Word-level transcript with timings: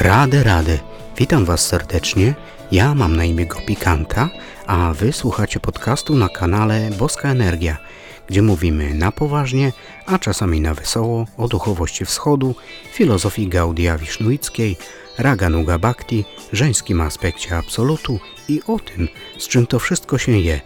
Rady, 0.00 0.44
rady. 0.44 0.78
Witam 1.16 1.44
Was 1.44 1.66
serdecznie. 1.66 2.34
Ja 2.72 2.94
mam 2.94 3.16
na 3.16 3.24
imię 3.24 3.46
Gopikanta, 3.46 4.28
a 4.66 4.92
Wy 4.94 5.12
słuchacie 5.12 5.60
podcastu 5.60 6.16
na 6.16 6.28
kanale 6.28 6.90
Boska 6.98 7.28
Energia, 7.28 7.76
gdzie 8.26 8.42
mówimy 8.42 8.94
na 8.94 9.12
poważnie, 9.12 9.72
a 10.06 10.18
czasami 10.18 10.60
na 10.60 10.74
wesoło 10.74 11.26
o 11.36 11.48
duchowości 11.48 12.04
wschodu, 12.04 12.54
filozofii 12.92 13.48
Gaudia 13.48 13.98
Wisznuickiej, 13.98 14.76
Raganuga 15.18 15.78
Bhakti, 15.78 16.24
żeńskim 16.52 17.00
aspekcie 17.00 17.56
absolutu 17.56 18.18
i 18.48 18.62
o 18.66 18.78
tym, 18.78 19.08
z 19.38 19.48
czym 19.48 19.66
to 19.66 19.78
wszystko 19.78 20.18
się 20.18 20.32
je. 20.32 20.60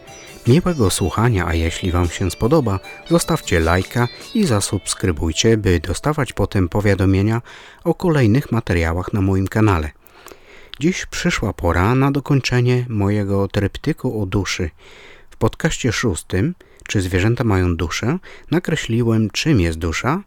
Miłego 0.46 0.90
słuchania, 0.90 1.46
a 1.46 1.54
jeśli 1.54 1.90
Wam 1.90 2.08
się 2.08 2.30
spodoba, 2.30 2.80
zostawcie 3.08 3.60
lajka 3.60 4.08
i 4.34 4.46
zasubskrybujcie, 4.46 5.56
by 5.56 5.80
dostawać 5.80 6.32
potem 6.32 6.68
powiadomienia 6.68 7.42
o 7.84 7.94
kolejnych 7.94 8.52
materiałach 8.52 9.12
na 9.12 9.20
moim 9.20 9.48
kanale. 9.48 9.90
Dziś 10.80 11.06
przyszła 11.06 11.52
pora 11.52 11.94
na 11.94 12.10
dokończenie 12.10 12.86
mojego 12.88 13.48
tryptyku 13.48 14.22
o 14.22 14.26
duszy. 14.26 14.70
W 15.30 15.36
podcaście 15.36 15.92
szóstym, 15.92 16.54
czy 16.88 17.00
zwierzęta 17.00 17.44
mają 17.44 17.76
duszę, 17.76 18.18
nakreśliłem 18.50 19.30
czym 19.30 19.60
jest 19.60 19.78
dusza, 19.78 20.22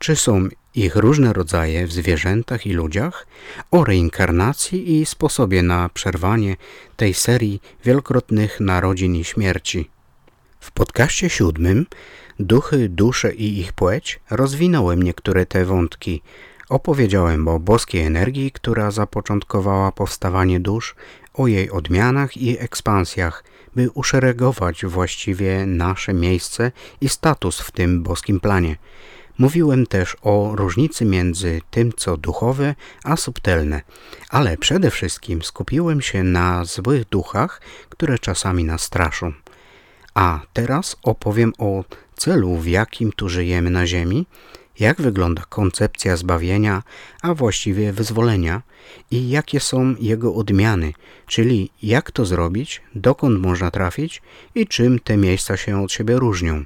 czy 0.00 0.16
są 0.16 0.48
ich 0.74 0.96
różne 0.96 1.32
rodzaje 1.32 1.86
w 1.86 1.92
zwierzętach 1.92 2.66
i 2.66 2.72
ludziach, 2.72 3.26
o 3.70 3.84
reinkarnacji 3.84 5.00
i 5.00 5.06
sposobie 5.06 5.62
na 5.62 5.88
przerwanie 5.88 6.56
tej 6.96 7.14
serii 7.14 7.60
wielokrotnych 7.84 8.60
narodzin 8.60 9.16
i 9.16 9.24
śmierci. 9.24 9.90
W 10.60 10.70
podcaście 10.70 11.30
siódmym 11.30 11.86
Duchy, 12.38 12.88
dusze 12.88 13.34
i 13.34 13.58
ich 13.58 13.72
płeć 13.72 14.20
rozwinąłem 14.30 15.02
niektóre 15.02 15.46
te 15.46 15.64
wątki. 15.64 16.22
Opowiedziałem 16.68 17.48
o 17.48 17.58
boskiej 17.58 18.02
energii, 18.02 18.52
która 18.52 18.90
zapoczątkowała 18.90 19.92
powstawanie 19.92 20.60
dusz, 20.60 20.94
o 21.34 21.46
jej 21.46 21.70
odmianach 21.70 22.36
i 22.36 22.58
ekspansjach, 22.58 23.44
by 23.76 23.90
uszeregować 23.90 24.84
właściwie 24.86 25.66
nasze 25.66 26.14
miejsce 26.14 26.72
i 27.00 27.08
status 27.08 27.60
w 27.60 27.70
tym 27.70 28.02
boskim 28.02 28.40
planie– 28.40 28.76
Mówiłem 29.40 29.86
też 29.86 30.16
o 30.22 30.52
różnicy 30.54 31.04
między 31.04 31.60
tym, 31.70 31.92
co 31.96 32.16
duchowe, 32.16 32.74
a 33.04 33.16
subtelne, 33.16 33.80
ale 34.30 34.56
przede 34.56 34.90
wszystkim 34.90 35.42
skupiłem 35.42 36.00
się 36.00 36.22
na 36.22 36.64
złych 36.64 37.08
duchach, 37.08 37.60
które 37.88 38.18
czasami 38.18 38.64
nas 38.64 38.82
straszą. 38.82 39.32
A 40.14 40.40
teraz 40.52 40.96
opowiem 41.02 41.52
o 41.58 41.84
celu, 42.16 42.56
w 42.56 42.66
jakim 42.66 43.12
tu 43.12 43.28
żyjemy 43.28 43.70
na 43.70 43.86
Ziemi, 43.86 44.26
jak 44.78 45.02
wygląda 45.02 45.42
koncepcja 45.48 46.16
zbawienia, 46.16 46.82
a 47.22 47.34
właściwie 47.34 47.92
wyzwolenia 47.92 48.62
i 49.10 49.30
jakie 49.30 49.60
są 49.60 49.94
jego 50.00 50.34
odmiany, 50.34 50.92
czyli 51.26 51.70
jak 51.82 52.10
to 52.10 52.26
zrobić, 52.26 52.82
dokąd 52.94 53.40
można 53.40 53.70
trafić 53.70 54.22
i 54.54 54.66
czym 54.66 54.98
te 54.98 55.16
miejsca 55.16 55.56
się 55.56 55.82
od 55.82 55.92
siebie 55.92 56.16
różnią. 56.16 56.64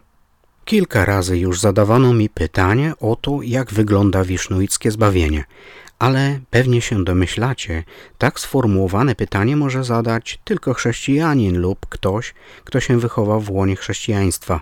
Kilka 0.65 1.05
razy 1.05 1.39
już 1.39 1.61
zadawano 1.61 2.13
mi 2.15 2.29
pytanie 2.29 2.93
o 3.01 3.17
to, 3.17 3.43
jak 3.43 3.73
wygląda 3.73 4.25
wisznuickie 4.25 4.91
zbawienie, 4.91 5.45
ale 5.99 6.41
pewnie 6.51 6.81
się 6.81 7.05
domyślacie, 7.05 7.85
tak 8.19 8.41
sformułowane 8.41 9.15
pytanie 9.15 9.57
może 9.57 9.85
zadać 9.85 10.39
tylko 10.45 10.75
chrześcijanin 10.75 11.59
lub 11.59 11.87
ktoś, 11.87 12.35
kto 12.65 12.81
się 12.81 13.01
wychował 13.01 13.41
w 13.41 13.51
łonie 13.51 13.77
chrześcijaństwa, 13.77 14.61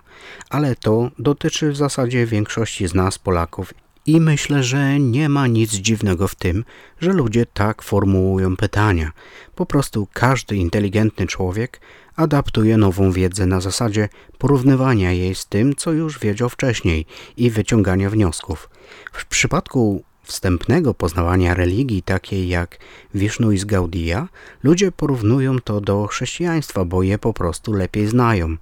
ale 0.51 0.77
to 0.77 1.11
dotyczy 1.19 1.73
w 1.73 1.77
zasadzie 1.77 2.27
większości 2.27 2.89
z 2.89 2.95
nas, 2.95 3.19
Polaków, 3.19 3.75
i 4.07 4.21
myślę, 4.21 4.63
że 4.63 5.01
nie 5.01 5.29
ma 5.29 5.47
nic 5.47 5.73
dziwnego 5.73 6.29
w 6.29 6.35
tym, 6.35 6.65
że 7.01 7.13
ludzie 7.13 7.47
tak 7.47 7.83
formułują 7.83 8.57
pytania. 8.57 9.13
Po 9.55 9.67
prostu 9.67 10.09
każdy 10.13 10.57
inteligentny 10.57 11.27
człowiek 11.27 11.81
adaptuje 12.17 12.77
nową 12.77 13.13
wiedzę 13.13 13.47
na 13.47 13.61
zasadzie 13.61 14.09
porównywania 14.39 15.13
jej 15.13 15.35
z 15.35 15.47
tym, 15.47 15.77
co 15.77 15.93
już 15.93 16.19
wiedział 16.19 16.49
wcześniej 16.49 17.07
i 17.37 17.51
wyciągania 17.51 18.11
wniosków. 18.11 18.71
W 19.13 19.27
przypadku 19.27 20.03
wstępnego 20.23 20.95
poznawania 20.95 21.55
religii 21.55 22.03
takiej 22.03 22.49
jak 22.49 22.79
Wisznu 23.15 23.53
i 23.53 23.59
z 23.59 23.65
Gaudia, 23.65 24.29
ludzie 24.63 24.93
porównują 24.93 25.61
to 25.61 25.81
do 25.81 26.07
chrześcijaństwa, 26.07 26.85
bo 26.85 27.03
je 27.03 27.19
po 27.19 27.33
prostu 27.33 27.73
lepiej 27.73 28.07
znają. 28.07 28.57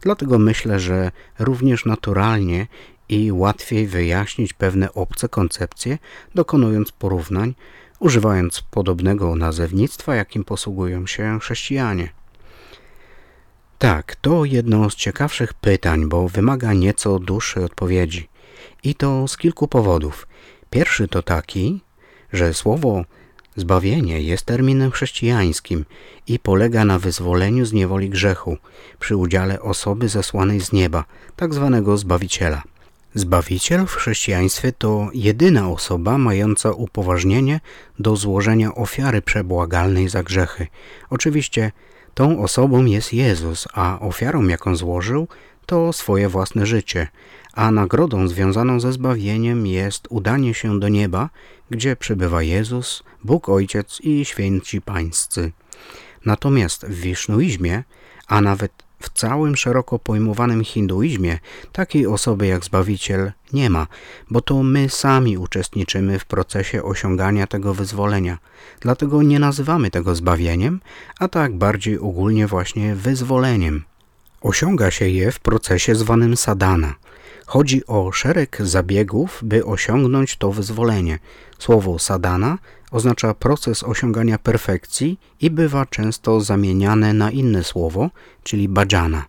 Dlatego 0.00 0.38
myślę, 0.38 0.80
że 0.80 1.10
również 1.38 1.84
naturalnie 1.84 2.66
i 3.08 3.32
łatwiej 3.32 3.86
wyjaśnić 3.86 4.52
pewne 4.52 4.94
obce 4.94 5.28
koncepcje, 5.28 5.98
dokonując 6.34 6.92
porównań, 6.92 7.54
używając 7.98 8.60
podobnego 8.60 9.36
nazewnictwa, 9.36 10.14
jakim 10.14 10.44
posługują 10.44 11.06
się 11.06 11.38
chrześcijanie. 11.40 12.23
Tak, 13.84 14.16
to 14.16 14.44
jedno 14.44 14.90
z 14.90 14.94
ciekawszych 14.94 15.54
pytań, 15.54 16.08
bo 16.08 16.28
wymaga 16.28 16.72
nieco 16.72 17.18
dłuższej 17.18 17.64
odpowiedzi. 17.64 18.28
I 18.82 18.94
to 18.94 19.28
z 19.28 19.36
kilku 19.36 19.68
powodów. 19.68 20.26
Pierwszy 20.70 21.08
to 21.08 21.22
taki, 21.22 21.80
że 22.32 22.54
słowo 22.54 23.04
zbawienie 23.56 24.22
jest 24.22 24.46
terminem 24.46 24.90
chrześcijańskim 24.90 25.84
i 26.26 26.38
polega 26.38 26.84
na 26.84 26.98
wyzwoleniu 26.98 27.64
z 27.64 27.72
niewoli 27.72 28.10
grzechu 28.10 28.56
przy 28.98 29.16
udziale 29.16 29.60
osoby 29.60 30.08
zesłanej 30.08 30.60
z 30.60 30.72
nieba, 30.72 31.04
tak 31.36 31.54
zwanego 31.54 31.96
Zbawiciela. 31.96 32.62
Zbawiciel 33.14 33.86
w 33.86 33.94
chrześcijaństwie 33.94 34.72
to 34.72 35.08
jedyna 35.14 35.70
osoba 35.70 36.18
mająca 36.18 36.72
upoważnienie 36.72 37.60
do 37.98 38.16
złożenia 38.16 38.74
ofiary 38.74 39.22
przebłagalnej 39.22 40.08
za 40.08 40.22
grzechy. 40.22 40.66
Oczywiście 41.10 41.72
Tą 42.14 42.42
osobą 42.42 42.84
jest 42.84 43.12
Jezus, 43.12 43.68
a 43.74 44.00
ofiarą, 44.00 44.48
jaką 44.48 44.76
złożył, 44.76 45.28
to 45.66 45.92
swoje 45.92 46.28
własne 46.28 46.66
życie, 46.66 47.08
a 47.52 47.70
nagrodą 47.70 48.28
związaną 48.28 48.80
ze 48.80 48.92
zbawieniem 48.92 49.66
jest 49.66 50.06
udanie 50.10 50.54
się 50.54 50.80
do 50.80 50.88
nieba, 50.88 51.30
gdzie 51.70 51.96
przybywa 51.96 52.42
Jezus, 52.42 53.02
Bóg 53.24 53.48
Ojciec 53.48 54.00
i 54.00 54.24
święci 54.24 54.80
pańscy. 54.80 55.52
Natomiast 56.24 56.86
w 56.86 56.94
wisznuizmie, 56.94 57.84
a 58.26 58.40
nawet 58.40 58.83
w 59.04 59.08
całym 59.08 59.56
szeroko 59.56 59.98
pojmowanym 59.98 60.64
hinduizmie 60.64 61.38
takiej 61.72 62.06
osoby 62.06 62.46
jak 62.46 62.64
Zbawiciel 62.64 63.32
nie 63.52 63.70
ma, 63.70 63.86
bo 64.30 64.40
to 64.40 64.62
my 64.62 64.88
sami 64.88 65.38
uczestniczymy 65.38 66.18
w 66.18 66.24
procesie 66.24 66.82
osiągania 66.82 67.46
tego 67.46 67.74
wyzwolenia. 67.74 68.38
Dlatego 68.80 69.22
nie 69.22 69.38
nazywamy 69.38 69.90
tego 69.90 70.14
zbawieniem, 70.14 70.80
a 71.18 71.28
tak 71.28 71.54
bardziej 71.54 71.98
ogólnie 71.98 72.46
właśnie 72.46 72.94
wyzwoleniem. 72.94 73.84
Osiąga 74.40 74.90
się 74.90 75.08
je 75.08 75.32
w 75.32 75.40
procesie 75.40 75.94
zwanym 75.94 76.36
sadana– 76.36 76.94
Chodzi 77.46 77.86
o 77.86 78.12
szereg 78.12 78.58
zabiegów, 78.60 79.40
by 79.42 79.64
osiągnąć 79.64 80.36
to 80.36 80.52
wyzwolenie. 80.52 81.18
Słowo 81.58 81.98
sadana 81.98 82.58
oznacza 82.94 83.34
proces 83.34 83.82
osiągania 83.82 84.38
perfekcji 84.38 85.18
i 85.40 85.50
bywa 85.50 85.86
często 85.86 86.40
zamieniane 86.40 87.12
na 87.12 87.30
inne 87.30 87.64
słowo, 87.64 88.10
czyli 88.42 88.68
bhajana. 88.68 89.24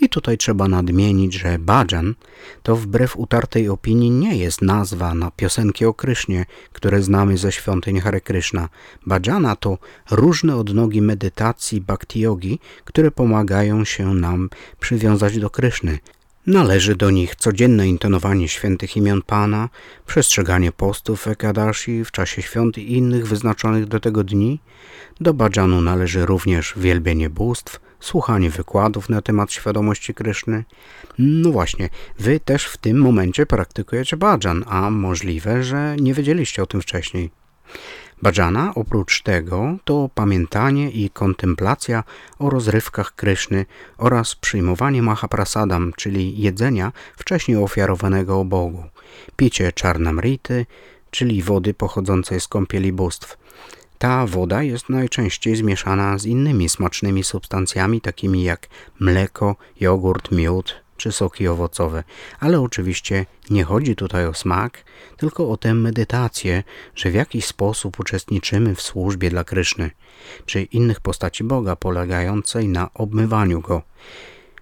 I 0.00 0.08
tutaj 0.08 0.38
trzeba 0.38 0.68
nadmienić, 0.68 1.34
że 1.34 1.58
bhajan 1.58 2.14
to 2.62 2.76
wbrew 2.76 3.16
utartej 3.16 3.68
opinii 3.68 4.10
nie 4.10 4.36
jest 4.36 4.62
nazwa 4.62 5.14
na 5.14 5.30
piosenki 5.30 5.84
o 5.84 5.94
Krysznie, 5.94 6.46
które 6.72 7.02
znamy 7.02 7.38
ze 7.38 7.52
świątyń 7.52 8.00
Hare 8.00 8.20
Krishna. 8.20 8.68
Bhajana 9.06 9.56
to 9.56 9.78
różne 10.10 10.56
odnogi 10.56 11.02
medytacji 11.02 11.80
bhakti 11.80 12.20
yogi, 12.20 12.58
które 12.84 13.10
pomagają 13.10 13.84
się 13.84 14.14
nam 14.14 14.50
przywiązać 14.80 15.38
do 15.38 15.50
Kryszny. 15.50 15.98
Należy 16.46 16.96
do 16.96 17.10
nich 17.10 17.36
codzienne 17.36 17.88
intonowanie 17.88 18.48
świętych 18.48 18.96
imion 18.96 19.22
Pana, 19.22 19.68
przestrzeganie 20.06 20.72
postów 20.72 21.26
Ekadashi 21.26 22.04
w 22.04 22.10
czasie 22.10 22.42
świąt 22.42 22.78
i 22.78 22.92
innych 22.92 23.26
wyznaczonych 23.26 23.86
do 23.86 24.00
tego 24.00 24.24
dni. 24.24 24.60
Do 25.20 25.34
bhajanu 25.34 25.80
należy 25.80 26.26
również 26.26 26.74
wielbienie 26.76 27.30
bóstw, 27.30 27.80
słuchanie 28.00 28.50
wykładów 28.50 29.08
na 29.08 29.22
temat 29.22 29.52
świadomości 29.52 30.14
Kryszny. 30.14 30.64
No 31.18 31.52
właśnie, 31.52 31.88
wy 32.18 32.40
też 32.40 32.64
w 32.64 32.76
tym 32.76 32.98
momencie 32.98 33.46
praktykujecie 33.46 34.16
bhajan, 34.16 34.64
a 34.66 34.90
możliwe, 34.90 35.62
że 35.62 35.96
nie 36.00 36.14
wiedzieliście 36.14 36.62
o 36.62 36.66
tym 36.66 36.82
wcześniej. 36.82 37.30
Bhajana 38.22 38.72
oprócz 38.74 39.22
tego 39.22 39.76
to 39.84 40.10
pamiętanie 40.14 40.90
i 40.90 41.10
kontemplacja 41.10 42.04
o 42.38 42.50
rozrywkach 42.50 43.14
Kryszny 43.14 43.66
oraz 43.98 44.34
przyjmowanie 44.34 45.02
mahaprasadam, 45.02 45.92
czyli 45.96 46.40
jedzenia 46.40 46.92
wcześniej 47.16 47.56
ofiarowanego 47.56 48.44
Bogu, 48.44 48.84
picie 49.36 49.72
czarnamrity, 49.72 50.66
czyli 51.10 51.42
wody 51.42 51.74
pochodzącej 51.74 52.40
z 52.40 52.48
kąpieli 52.48 52.92
bóstw. 52.92 53.38
Ta 53.98 54.26
woda 54.26 54.62
jest 54.62 54.88
najczęściej 54.88 55.56
zmieszana 55.56 56.18
z 56.18 56.26
innymi 56.26 56.68
smacznymi 56.68 57.24
substancjami, 57.24 58.00
takimi 58.00 58.42
jak 58.42 58.68
mleko, 59.00 59.56
jogurt, 59.80 60.30
miód 60.30 60.74
czy 61.00 61.12
soki 61.12 61.48
owocowe. 61.48 62.04
Ale 62.40 62.60
oczywiście 62.60 63.26
nie 63.50 63.64
chodzi 63.64 63.96
tutaj 63.96 64.26
o 64.26 64.34
smak, 64.34 64.84
tylko 65.16 65.50
o 65.50 65.56
tę 65.56 65.74
medytację, 65.74 66.62
że 66.94 67.10
w 67.10 67.14
jakiś 67.14 67.44
sposób 67.44 68.00
uczestniczymy 68.00 68.74
w 68.74 68.82
służbie 68.82 69.30
dla 69.30 69.44
Kryszny, 69.44 69.90
czy 70.46 70.62
innych 70.62 71.00
postaci 71.00 71.44
Boga 71.44 71.76
polegającej 71.76 72.68
na 72.68 72.90
obmywaniu 72.94 73.60
Go. 73.60 73.82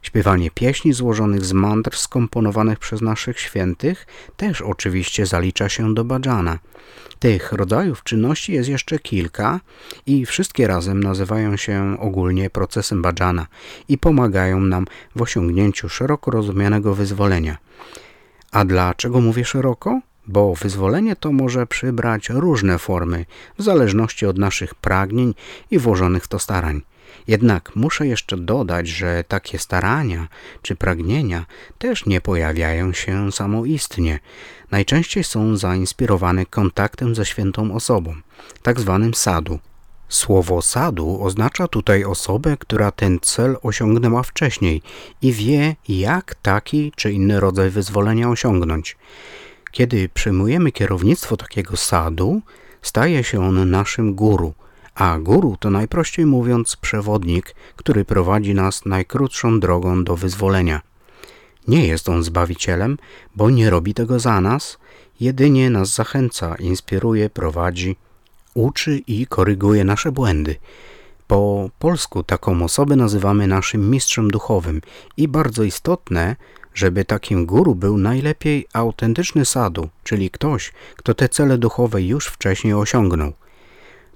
Śpiewanie 0.03 0.51
pieśni 0.51 0.93
złożonych 0.93 1.45
z 1.45 1.53
mantr 1.53 1.97
skomponowanych 1.97 2.79
przez 2.79 3.01
naszych 3.01 3.41
świętych 3.41 4.07
też 4.37 4.63
oczywiście 4.63 5.27
zalicza 5.27 5.69
się 5.69 5.95
do 5.95 6.05
bajana. 6.05 6.59
Tych 7.19 7.53
rodzajów 7.53 8.03
czynności 8.03 8.53
jest 8.53 8.69
jeszcze 8.69 8.99
kilka 8.99 9.61
i 10.07 10.27
wszystkie 10.27 10.67
razem 10.67 11.03
nazywają 11.03 11.57
się 11.57 11.97
ogólnie 12.01 12.51
procesem 12.51 13.03
bajana 13.03 13.47
i 13.89 13.99
pomagają 13.99 14.61
nam 14.61 14.87
w 15.17 15.23
osiągnięciu 15.23 15.89
szeroko 15.89 16.31
rozumianego 16.31 16.95
wyzwolenia. 16.95 17.57
A 18.53 18.65
dlaczego 18.65 19.21
mówię 19.21 19.45
szeroko? 19.45 20.01
Bo 20.27 20.55
wyzwolenie 20.55 21.17
to 21.17 21.33
może 21.33 21.67
przybrać 21.67 22.29
różne 22.29 22.79
formy 22.79 23.27
w 23.59 23.63
zależności 23.63 24.27
od 24.27 24.39
naszych 24.39 24.75
pragnień 24.75 25.35
i 25.71 25.79
włożonych 25.79 26.27
to 26.27 26.39
starań. 26.39 26.83
Jednak 27.27 27.77
muszę 27.77 28.07
jeszcze 28.07 28.37
dodać, 28.37 28.89
że 28.89 29.25
takie 29.29 29.59
starania 29.59 30.29
czy 30.63 30.77
pragnienia 30.77 31.47
też 31.79 32.07
nie 32.07 32.21
pojawiają 32.21 32.93
się 32.93 33.33
samoistnie. 33.33 34.19
Najczęściej 34.71 35.25
są 35.25 35.57
zainspirowane 35.57 36.47
kontaktem 36.47 37.15
ze 37.15 37.27
świętą 37.27 37.75
osobą, 37.75 38.15
tak 38.63 38.81
zwanym 38.81 39.15
sadu. 39.15 39.59
Słowo 40.09 40.63
sadu 40.63 41.23
oznacza 41.23 41.69
tutaj 41.69 42.05
osobę, 42.05 42.57
która 42.57 42.91
ten 42.91 43.19
cel 43.23 43.57
osiągnęła 43.63 44.23
wcześniej 44.23 44.83
i 45.23 45.33
wie, 45.33 45.77
jak 45.89 46.35
taki 46.35 46.93
czy 46.97 47.13
inny 47.13 47.41
rodzaj 47.41 47.71
wyzwolenia 47.71 48.29
osiągnąć. 48.29 48.97
Kiedy 49.71 50.09
przyjmujemy 50.09 50.73
kierownictwo 50.73 51.37
takiego 51.37 51.77
sadu, 51.77 52.43
staje 52.83 53.25
się 53.25 53.45
on 53.45 53.71
naszym 53.71 54.15
guru– 54.15 54.55
a 54.99 55.19
guru 55.19 55.57
to 55.61 55.71
najprościej 55.71 56.27
mówiąc 56.27 56.77
przewodnik, 56.77 57.55
który 57.77 58.05
prowadzi 58.05 58.55
nas 58.55 58.85
najkrótszą 58.87 59.61
drogą 59.61 60.05
do 60.05 60.17
wyzwolenia. 60.17 60.81
Nie 61.69 61.87
jest 61.87 62.09
on 62.09 62.23
zbawicielem, 62.23 62.99
bo 63.37 63.51
nie 63.51 63.71
robi 63.71 63.95
tego 63.95 64.21
za 64.21 64.41
nas, 64.41 64.79
jedynie 65.21 65.71
nas 65.71 65.95
zachęca, 65.95 66.57
inspiruje, 66.57 67.31
prowadzi, 67.31 67.97
uczy 68.55 69.03
i 69.07 69.27
koryguje 69.27 69.85
nasze 69.85 70.13
błędy. 70.13 70.57
Po 71.27 71.71
polsku 71.79 72.23
taką 72.23 72.63
osobę 72.63 72.97
nazywamy 72.97 73.47
naszym 73.47 73.91
mistrzem 73.91 74.31
duchowym 74.31 74.81
i 75.17 75.29
bardzo 75.29 75.63
istotne, 75.63 76.37
żeby 76.75 77.05
takim 77.05 77.47
guru 77.47 77.75
był 77.75 77.99
najlepiej 77.99 78.67
autentyczny 78.73 79.45
sadu, 79.45 79.89
czyli 80.05 80.31
ktoś, 80.31 80.73
kto 80.97 81.15
te 81.15 81.29
cele 81.29 81.59
duchowe 81.59 82.03
już 82.03 82.27
wcześniej 82.27 82.75
osiągnął. 82.75 83.33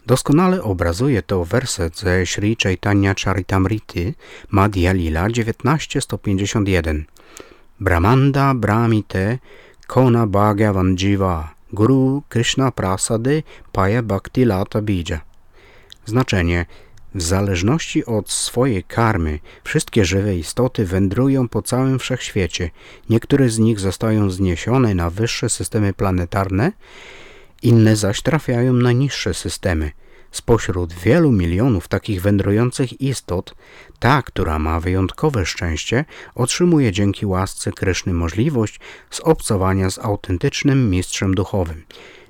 Doskonale 0.06 0.62
obrazuje 0.62 1.22
to 1.22 1.44
werset 1.44 1.98
ze 1.98 2.26
Sri 2.26 2.56
Chaitanya 2.56 3.14
Charitamrity 3.14 4.14
Madhya 4.50 4.92
Lila 4.92 5.28
1951. 5.28 7.04
Brahmanda 7.80 8.54
Brahmite 8.54 9.38
Kona 9.86 10.26
Bhagavan 10.26 10.96
Jiva 10.96 11.54
Guru 11.72 12.22
Krishna 12.28 12.70
Prasady 12.70 13.42
Paya 13.72 14.02
Bhakti 14.02 14.44
Lata 14.44 14.82
Bija. 14.82 15.20
Znaczenie 16.04 16.66
w 17.14 17.22
zależności 17.22 18.04
od 18.04 18.30
swojej 18.30 18.84
karmy 18.84 19.38
wszystkie 19.64 20.04
żywe 20.04 20.36
istoty 20.36 20.86
wędrują 20.86 21.48
po 21.48 21.62
całym 21.62 21.98
wszechświecie. 21.98 22.70
Niektóre 23.10 23.48
z 23.48 23.58
nich 23.58 23.80
zostają 23.80 24.30
zniesione 24.30 24.94
na 24.94 25.10
wyższe 25.10 25.48
systemy 25.48 25.92
planetarne, 25.92 26.72
inne 27.62 27.96
zaś 27.96 28.22
trafiają 28.22 28.72
na 28.72 28.92
niższe 28.92 29.34
systemy. 29.34 29.90
Spośród 30.30 30.92
wielu 30.92 31.32
milionów 31.32 31.88
takich 31.88 32.22
wędrujących 32.22 33.00
istot, 33.00 33.54
ta, 33.98 34.22
która 34.22 34.58
ma 34.58 34.80
wyjątkowe 34.80 35.46
szczęście, 35.46 36.04
otrzymuje 36.34 36.92
dzięki 36.92 37.26
łasce 37.26 37.72
Kryszny 37.72 38.12
możliwość 38.12 38.80
zobcowania 39.10 39.90
z 39.90 39.98
autentycznym 39.98 40.90
mistrzem 40.90 41.34
duchowym. 41.34 41.84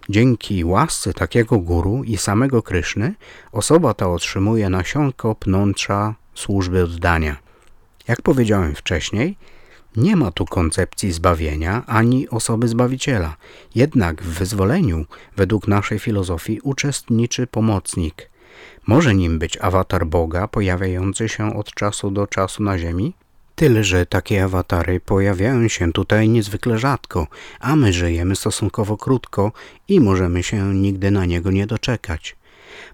Dzięki 0.09 0.65
łasce 0.65 1.13
takiego 1.13 1.59
guru 1.59 2.05
i 2.05 2.17
samego 2.17 2.63
Kryszny 2.63 3.15
osoba 3.53 3.95
ta 3.95 4.09
otrzymuje 4.09 4.69
nasionko 4.69 5.35
pnącza 5.35 6.15
służby 6.35 6.85
oddania. 6.85 7.37
Jak 8.09 8.23
powiedziałem 8.23 8.75
wcześniej, 8.75 9.37
nie 9.97 10.17
ma 10.17 10.31
tu 10.31 10.45
koncepcji 10.45 11.13
zbawienia 11.13 11.83
ani 11.87 12.29
osoby 12.29 12.69
Zbawiciela. 12.69 13.37
Jednak 13.75 14.23
w 14.23 14.39
wyzwoleniu, 14.39 15.05
według 15.37 15.69
naszej 15.69 15.99
filozofii, 15.99 16.61
uczestniczy 16.61 17.47
pomocnik. 17.47 18.31
Może 18.87 19.15
nim 19.15 19.39
być 19.39 19.57
awatar 19.57 20.07
Boga 20.07 20.49
pojawiający 20.49 21.29
się 21.29 21.57
od 21.57 21.75
czasu 21.75 22.11
do 22.11 22.27
czasu 22.27 22.63
na 22.63 22.79
Ziemi? 22.79 23.15
Tyle, 23.55 23.85
że 23.85 24.07
takie 24.07 24.45
awatary 24.45 25.01
pojawiają 25.01 25.69
się 25.69 25.93
tutaj 25.93 26.29
niezwykle 26.29 26.79
rzadko, 26.79 27.27
a 27.61 27.77
my 27.77 27.93
żyjemy 27.93 28.37
stosunkowo 28.37 28.97
krótko 28.97 29.53
i 29.89 30.01
możemy 30.01 30.43
się 30.43 30.75
nigdy 30.75 31.11
na 31.11 31.25
niego 31.25 31.51
nie 31.51 31.67
doczekać. 31.67 32.37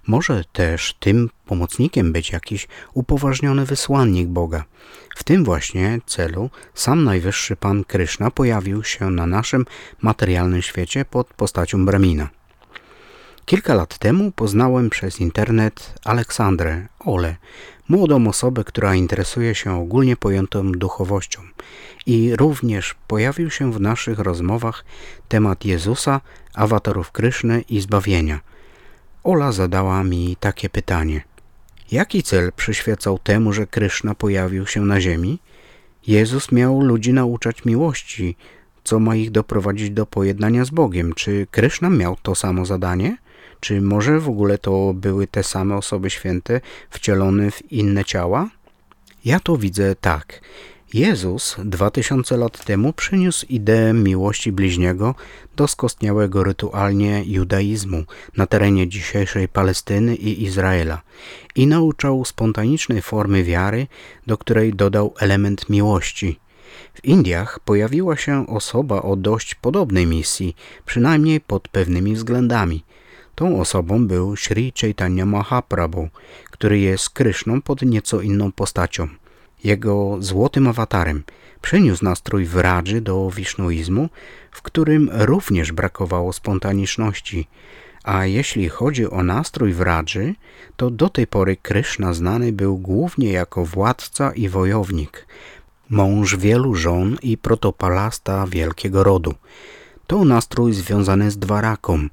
Może 0.06 0.44
też 0.52 0.96
tym 1.00 1.30
pomocnikiem 1.46 2.12
być 2.12 2.30
jakiś 2.30 2.68
upoważniony 2.94 3.64
wysłannik 3.64 4.28
Boga. 4.28 4.64
W 5.16 5.24
tym 5.24 5.44
właśnie 5.44 6.00
celu 6.06 6.50
sam 6.74 7.04
Najwyższy 7.04 7.56
Pan 7.56 7.84
Kryszna 7.84 8.30
pojawił 8.30 8.84
się 8.84 9.10
na 9.10 9.26
naszym 9.26 9.66
materialnym 10.02 10.62
świecie 10.62 11.04
pod 11.04 11.26
postacią 11.26 11.86
Brahmina. 11.86 12.28
Kilka 13.44 13.74
lat 13.74 13.98
temu 13.98 14.32
poznałem 14.32 14.90
przez 14.90 15.20
internet 15.20 15.94
Aleksandrę, 16.04 16.86
Ole, 17.00 17.36
młodą 17.88 18.28
osobę, 18.28 18.64
która 18.64 18.94
interesuje 18.94 19.54
się 19.54 19.80
ogólnie 19.80 20.16
pojętą 20.16 20.72
duchowością 20.72 21.40
i 22.06 22.36
również 22.36 22.94
pojawił 23.06 23.50
się 23.50 23.72
w 23.72 23.80
naszych 23.80 24.18
rozmowach 24.18 24.84
temat 25.28 25.64
Jezusa, 25.64 26.20
awatarów 26.54 27.12
Kryszny 27.12 27.64
i 27.68 27.80
zbawienia– 27.80 28.40
Ola 29.24 29.52
zadała 29.52 30.04
mi 30.04 30.36
takie 30.40 30.68
pytanie. 30.68 31.22
Jaki 31.92 32.22
cel 32.22 32.52
przyświecał 32.52 33.18
temu, 33.18 33.52
że 33.52 33.66
Kryszna 33.66 34.14
pojawił 34.14 34.66
się 34.66 34.80
na 34.80 35.00
ziemi? 35.00 35.38
Jezus 36.06 36.52
miał 36.52 36.80
ludzi 36.80 37.12
nauczać 37.12 37.64
miłości, 37.64 38.36
co 38.84 38.98
ma 38.98 39.16
ich 39.16 39.30
doprowadzić 39.30 39.90
do 39.90 40.06
pojednania 40.06 40.64
z 40.64 40.70
Bogiem. 40.70 41.12
Czy 41.12 41.46
Kryszna 41.50 41.90
miał 41.90 42.16
to 42.22 42.34
samo 42.34 42.64
zadanie? 42.64 43.16
Czy 43.60 43.80
może 43.80 44.20
w 44.20 44.28
ogóle 44.28 44.58
to 44.58 44.94
były 44.94 45.26
te 45.26 45.42
same 45.42 45.76
osoby 45.76 46.10
święte 46.10 46.60
wcielone 46.90 47.50
w 47.50 47.72
inne 47.72 48.04
ciała? 48.04 48.50
Ja 49.24 49.40
to 49.40 49.56
widzę 49.56 49.94
tak. 49.94 50.40
Jezus 50.94 51.56
dwa 51.64 51.90
tysiące 51.90 52.36
lat 52.36 52.64
temu 52.64 52.92
przyniósł 52.92 53.46
ideę 53.48 53.92
miłości 53.92 54.52
bliźniego 54.52 55.14
do 55.56 55.68
skostniałego 55.68 56.44
rytualnie 56.44 57.22
judaizmu 57.26 58.04
na 58.36 58.46
terenie 58.46 58.88
dzisiejszej 58.88 59.48
Palestyny 59.48 60.16
i 60.16 60.42
Izraela 60.42 61.02
i 61.54 61.66
nauczał 61.66 62.24
spontanicznej 62.24 63.02
formy 63.02 63.44
wiary, 63.44 63.86
do 64.26 64.38
której 64.38 64.74
dodał 64.74 65.14
element 65.20 65.68
miłości. 65.68 66.40
W 66.94 67.04
Indiach 67.04 67.60
pojawiła 67.60 68.16
się 68.16 68.46
osoba 68.46 69.02
o 69.02 69.16
dość 69.16 69.54
podobnej 69.54 70.06
misji, 70.06 70.56
przynajmniej 70.84 71.40
pod 71.40 71.68
pewnymi 71.68 72.14
względami. 72.14 72.84
Tą 73.34 73.60
osobą 73.60 74.06
był 74.06 74.36
Sri 74.36 74.72
Chaitanya 74.80 75.26
Mahaprabhu, 75.26 76.08
który 76.50 76.78
jest 76.78 77.10
Kryszną 77.10 77.62
pod 77.62 77.82
nieco 77.82 78.20
inną 78.20 78.52
postacią 78.52 79.08
jego 79.64 80.16
złotym 80.20 80.66
awatarem, 80.66 81.24
przeniósł 81.62 82.04
nastrój 82.04 82.44
Wradży 82.44 83.00
do 83.00 83.30
wisznuizmu, 83.30 84.08
w 84.50 84.62
którym 84.62 85.10
również 85.12 85.72
brakowało 85.72 86.32
spontaniczności. 86.32 87.48
A 88.04 88.26
jeśli 88.26 88.68
chodzi 88.68 89.10
o 89.10 89.22
nastrój 89.22 89.72
Wradży, 89.72 90.34
to 90.76 90.90
do 90.90 91.08
tej 91.08 91.26
pory 91.26 91.56
Kryszna 91.56 92.12
znany 92.12 92.52
był 92.52 92.78
głównie 92.78 93.32
jako 93.32 93.64
władca 93.64 94.32
i 94.32 94.48
wojownik, 94.48 95.26
mąż 95.90 96.36
wielu 96.36 96.74
żon 96.74 97.16
i 97.22 97.38
protopalasta 97.38 98.46
wielkiego 98.46 99.04
rodu. 99.04 99.34
To 100.06 100.24
nastrój 100.24 100.72
związany 100.72 101.30
z 101.30 101.38
Dwaraką, 101.38 102.08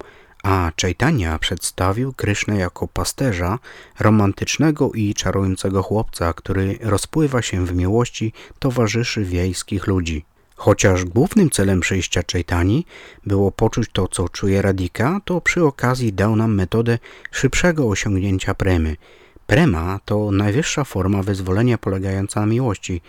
a 0.46 0.72
Chaitanya 0.82 1.40
przedstawił 1.40 2.14
Krysznę 2.14 2.58
jako 2.58 2.88
pasterza, 2.88 3.60
romantycznego 4.00 4.92
i 4.92 5.14
czarującego 5.14 5.84
chłopca, 5.84 6.34
który 6.34 6.78
rozpływa 6.82 7.42
się 7.42 7.66
w 7.66 7.75
miłości 7.75 8.34
towarzyszy 8.60 9.24
wiejskich 9.24 9.88
ludzi. 9.88 10.25
Chociaż 10.56 11.06
głównym 11.06 11.50
celem 11.50 11.80
przyjścia 11.80 12.22
Chaitani 12.32 12.86
było 13.25 13.52
poczuć 13.52 13.90
to, 13.94 14.08
co 14.08 14.30
czuje 14.30 14.62
Radika, 14.62 15.20
to 15.25 15.42
przy 15.42 15.64
okazji 15.64 16.14
dał 16.14 16.36
nam 16.36 16.56
metodę 16.56 17.00
szybszego 17.32 17.88
osiągnięcia 17.88 18.54
premy. 18.54 18.96
Prema 19.48 20.00
to 20.06 20.32
najwyższa 20.32 20.84
forma 20.84 21.24
wyzwolenia 21.24 21.78
polegająca 21.78 22.40
na 22.40 22.46
miłości, 22.46 23.02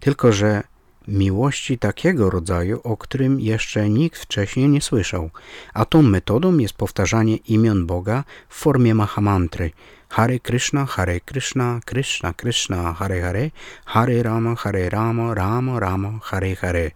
tylko 0.00 0.32
że 0.32 0.62
miłości 1.08 1.78
takiego 1.78 2.30
rodzaju, 2.30 2.80
o 2.84 2.96
którym 2.96 3.40
jeszcze 3.40 3.88
nikt 3.88 4.18
wcześniej 4.18 4.68
nie 4.68 4.80
słyszał, 4.80 5.30
a 5.74 5.84
tą 5.84 6.02
metodą 6.02 6.58
jest 6.58 6.74
powtarzanie 6.74 7.36
imion 7.36 7.86
Boga 7.86 8.24
w 8.48 8.54
formie 8.54 8.94
mahamantry 8.94 9.70
Hare 10.08 10.38
Krishna, 10.38 10.86
Hare 10.86 11.20
Krishna, 11.20 11.80
Krishna 11.84 12.34
Krishna, 12.34 12.92
Hare 12.92 13.20
Hare, 13.20 13.50
Hare 13.84 14.22
Rama, 14.22 14.54
Hare 14.54 14.90
Rama, 14.90 15.34
Rama 15.34 15.80
Rama, 15.80 16.20
Hare 16.22 16.56
Hare. 16.56 16.90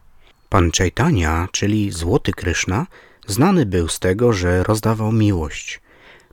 Pan 0.48 0.70
Chaitanya, 0.70 1.48
czyli 1.52 1.90
Złoty 1.90 2.32
Krishna, 2.32 2.86
znany 3.26 3.66
był 3.66 3.88
z 3.88 3.98
tego, 3.98 4.32
że 4.32 4.62
rozdawał 4.62 5.12
miłość, 5.12 5.80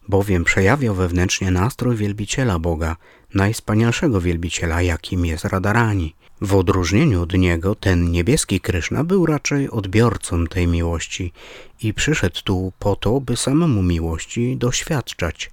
bowiem 0.07 0.43
przejawiał 0.43 0.95
wewnętrznie 0.95 1.51
nastrój 1.51 1.95
wielbiciela 1.95 2.59
Boga, 2.59 2.95
najwspanialszego 3.33 4.21
wielbiciela, 4.21 4.81
jakim 4.81 5.25
jest 5.25 5.45
Radharani. 5.45 6.15
W 6.41 6.55
odróżnieniu 6.55 7.21
od 7.21 7.33
niego 7.33 7.75
ten 7.75 8.11
niebieski 8.11 8.59
Kryszna 8.59 9.03
był 9.03 9.25
raczej 9.25 9.69
odbiorcą 9.69 10.47
tej 10.47 10.67
miłości 10.67 11.33
i 11.81 11.93
przyszedł 11.93 12.41
tu 12.43 12.73
po 12.79 12.95
to, 12.95 13.21
by 13.21 13.37
samemu 13.37 13.83
miłości 13.83 14.57
doświadczać, 14.57 15.51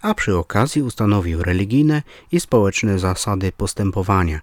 a 0.00 0.14
przy 0.14 0.36
okazji 0.36 0.82
ustanowił 0.82 1.42
religijne 1.42 2.02
i 2.32 2.40
społeczne 2.40 2.98
zasady 2.98 3.52
postępowania. 3.52 4.40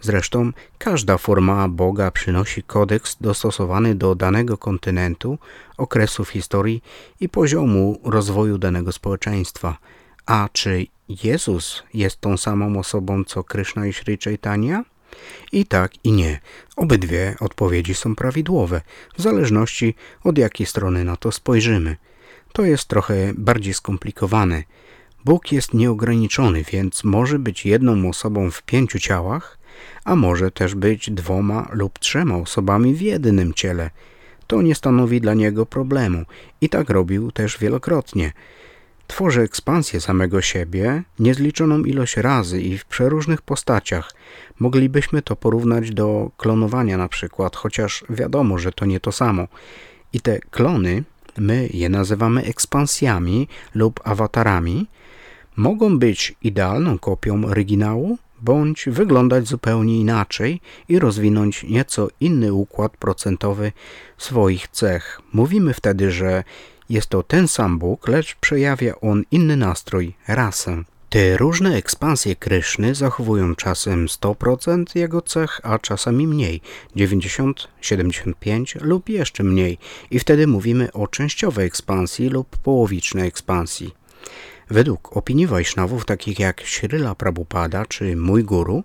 Zresztą 0.00 0.52
każda 0.78 1.18
forma 1.18 1.68
Boga 1.68 2.10
przynosi 2.10 2.62
kodeks 2.62 3.16
dostosowany 3.20 3.94
do 3.94 4.14
danego 4.14 4.58
kontynentu, 4.58 5.38
okresu 5.76 6.24
w 6.24 6.30
historii 6.30 6.82
i 7.20 7.28
poziomu 7.28 8.00
rozwoju 8.04 8.58
danego 8.58 8.92
społeczeństwa. 8.92 9.78
A 10.26 10.48
czy 10.52 10.86
Jezus 11.08 11.82
jest 11.94 12.20
tą 12.20 12.36
samą 12.36 12.78
osobą 12.78 13.24
co 13.24 13.44
Kryszna 13.44 13.86
i 13.86 13.92
Sri 13.92 14.18
Chaitanya? 14.24 14.91
I 15.52 15.66
tak, 15.66 15.92
i 16.04 16.12
nie. 16.12 16.40
Obydwie 16.76 17.34
odpowiedzi 17.40 17.94
są 17.94 18.16
prawidłowe, 18.16 18.80
w 19.16 19.22
zależności 19.22 19.94
od 20.24 20.38
jakiej 20.38 20.66
strony 20.66 21.04
na 21.04 21.16
to 21.16 21.32
spojrzymy. 21.32 21.96
To 22.52 22.64
jest 22.64 22.88
trochę 22.88 23.32
bardziej 23.34 23.74
skomplikowane. 23.74 24.62
Bóg 25.24 25.52
jest 25.52 25.74
nieograniczony, 25.74 26.64
więc 26.72 27.04
może 27.04 27.38
być 27.38 27.66
jedną 27.66 28.08
osobą 28.08 28.50
w 28.50 28.62
pięciu 28.62 28.98
ciałach, 28.98 29.58
a 30.04 30.16
może 30.16 30.50
też 30.50 30.74
być 30.74 31.10
dwoma 31.10 31.68
lub 31.72 31.98
trzema 31.98 32.36
osobami 32.36 32.94
w 32.94 33.00
jednym 33.00 33.54
ciele. 33.54 33.90
To 34.46 34.62
nie 34.62 34.74
stanowi 34.74 35.20
dla 35.20 35.34
niego 35.34 35.66
problemu 35.66 36.24
i 36.60 36.68
tak 36.68 36.90
robił 36.90 37.32
też 37.32 37.58
wielokrotnie. 37.58 38.32
Tworzy 39.12 39.40
ekspansję 39.40 40.00
samego 40.00 40.42
siebie 40.42 41.02
niezliczoną 41.18 41.82
ilość 41.82 42.16
razy 42.16 42.62
i 42.62 42.78
w 42.78 42.84
przeróżnych 42.84 43.42
postaciach. 43.42 44.12
Moglibyśmy 44.58 45.22
to 45.22 45.36
porównać 45.36 45.90
do 45.90 46.30
klonowania 46.36 46.98
na 46.98 47.08
przykład, 47.08 47.56
chociaż 47.56 48.04
wiadomo, 48.10 48.58
że 48.58 48.72
to 48.72 48.84
nie 48.84 49.00
to 49.00 49.12
samo. 49.12 49.48
I 50.12 50.20
te 50.20 50.38
klony, 50.38 51.04
my 51.38 51.68
je 51.72 51.88
nazywamy 51.88 52.44
ekspansjami 52.44 53.48
lub 53.74 54.00
awatarami, 54.04 54.86
mogą 55.56 55.98
być 55.98 56.34
idealną 56.42 56.98
kopią 56.98 57.44
oryginału, 57.44 58.18
bądź 58.40 58.84
wyglądać 58.86 59.48
zupełnie 59.48 60.00
inaczej 60.00 60.60
i 60.88 60.98
rozwinąć 60.98 61.62
nieco 61.62 62.08
inny 62.20 62.52
układ 62.52 62.96
procentowy 62.96 63.72
swoich 64.18 64.68
cech. 64.68 65.20
Mówimy 65.32 65.74
wtedy, 65.74 66.10
że 66.10 66.44
jest 66.92 67.08
to 67.08 67.22
ten 67.22 67.48
sam 67.48 67.78
Bóg, 67.78 68.08
lecz 68.08 68.34
przejawia 68.34 69.00
on 69.00 69.22
inny 69.30 69.56
nastrój, 69.56 70.14
rasę. 70.28 70.84
Te 71.08 71.36
różne 71.36 71.76
ekspansje 71.76 72.36
Kryszny 72.36 72.94
zachowują 72.94 73.54
czasem 73.54 74.06
100% 74.06 74.84
jego 74.94 75.22
cech, 75.22 75.60
a 75.62 75.78
czasami 75.78 76.26
mniej, 76.26 76.60
90, 76.96 77.68
75 77.80 78.74
lub 78.80 79.08
jeszcze 79.08 79.42
mniej 79.42 79.78
i 80.10 80.18
wtedy 80.18 80.46
mówimy 80.46 80.92
o 80.92 81.08
częściowej 81.08 81.66
ekspansji 81.66 82.28
lub 82.28 82.56
połowicznej 82.56 83.28
ekspansji. 83.28 83.94
Według 84.70 85.16
opinii 85.16 85.46
Wajsznawów 85.46 86.04
takich 86.04 86.38
jak 86.38 86.60
Śryla 86.60 87.14
Prabhupada 87.14 87.86
czy 87.86 88.16
Mój 88.16 88.44
Guru, 88.44 88.84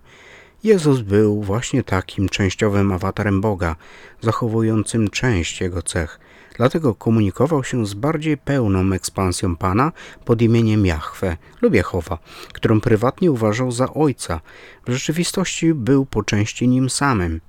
Jezus 0.64 1.02
był 1.02 1.44
właśnie 1.44 1.84
takim 1.84 2.30
częściowym 2.30 2.92
awatarem 2.92 3.42
Boga, 3.42 3.76
zachowującym 4.22 5.10
część 5.10 5.62
Jego 5.62 5.82
cech– 5.82 6.20
Dlatego 6.58 6.96
komunikował 6.96 7.64
się 7.64 7.86
z 7.86 7.94
bardziej 7.94 8.38
pełną 8.38 8.94
ekspansją 8.94 9.56
Pana 9.56 9.92
pod 10.26 10.42
imieniem 10.42 10.86
Jahwe 10.86 11.38
lub 11.62 11.74
Jehowa, 11.74 12.18
którą 12.54 12.82
prywatnie 12.82 13.32
uważał 13.32 13.72
za 13.72 13.94
ojca. 13.94 14.42
W 14.88 14.92
rzeczywistości 14.92 15.74
był 15.74 16.06
po 16.06 16.24
części 16.24 16.68
nim 16.68 16.90
samym. 16.90 17.42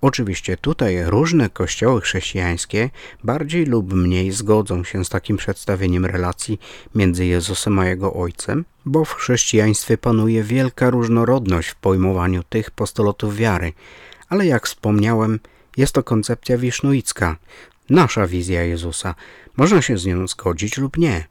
Oczywiście 0.00 0.56
tutaj 0.56 1.04
różne 1.04 1.50
kościoły 1.50 2.00
chrześcijańskie 2.00 2.90
bardziej 3.24 3.66
lub 3.66 3.92
mniej 3.92 4.32
zgodzą 4.32 4.84
się 4.84 5.04
z 5.04 5.08
takim 5.08 5.36
przedstawieniem 5.36 6.06
relacji 6.06 6.60
między 6.94 7.26
Jezusem 7.26 7.78
a 7.78 7.86
Jego 7.86 8.14
Ojcem, 8.14 8.64
bo 8.84 9.04
w 9.04 9.14
chrześcijaństwie 9.14 9.98
panuje 9.98 10.42
wielka 10.42 10.90
różnorodność 10.90 11.68
w 11.68 11.74
pojmowaniu 11.74 12.42
tych 12.42 12.70
postulatów 12.70 13.36
wiary. 13.36 13.72
Ale 14.28 14.46
jak 14.46 14.66
wspomniałem, 14.66 15.40
jest 15.76 15.92
to 15.92 16.02
koncepcja 16.02 16.58
wisznuicka, 16.58 17.36
nasza 17.90 18.26
wizja 18.26 18.62
Jezusa. 18.62 19.14
Można 19.56 19.82
się 19.82 19.98
z 19.98 20.06
nią 20.06 20.26
zgodzić 20.26 20.78
lub 20.78 20.96
nie. 20.96 21.26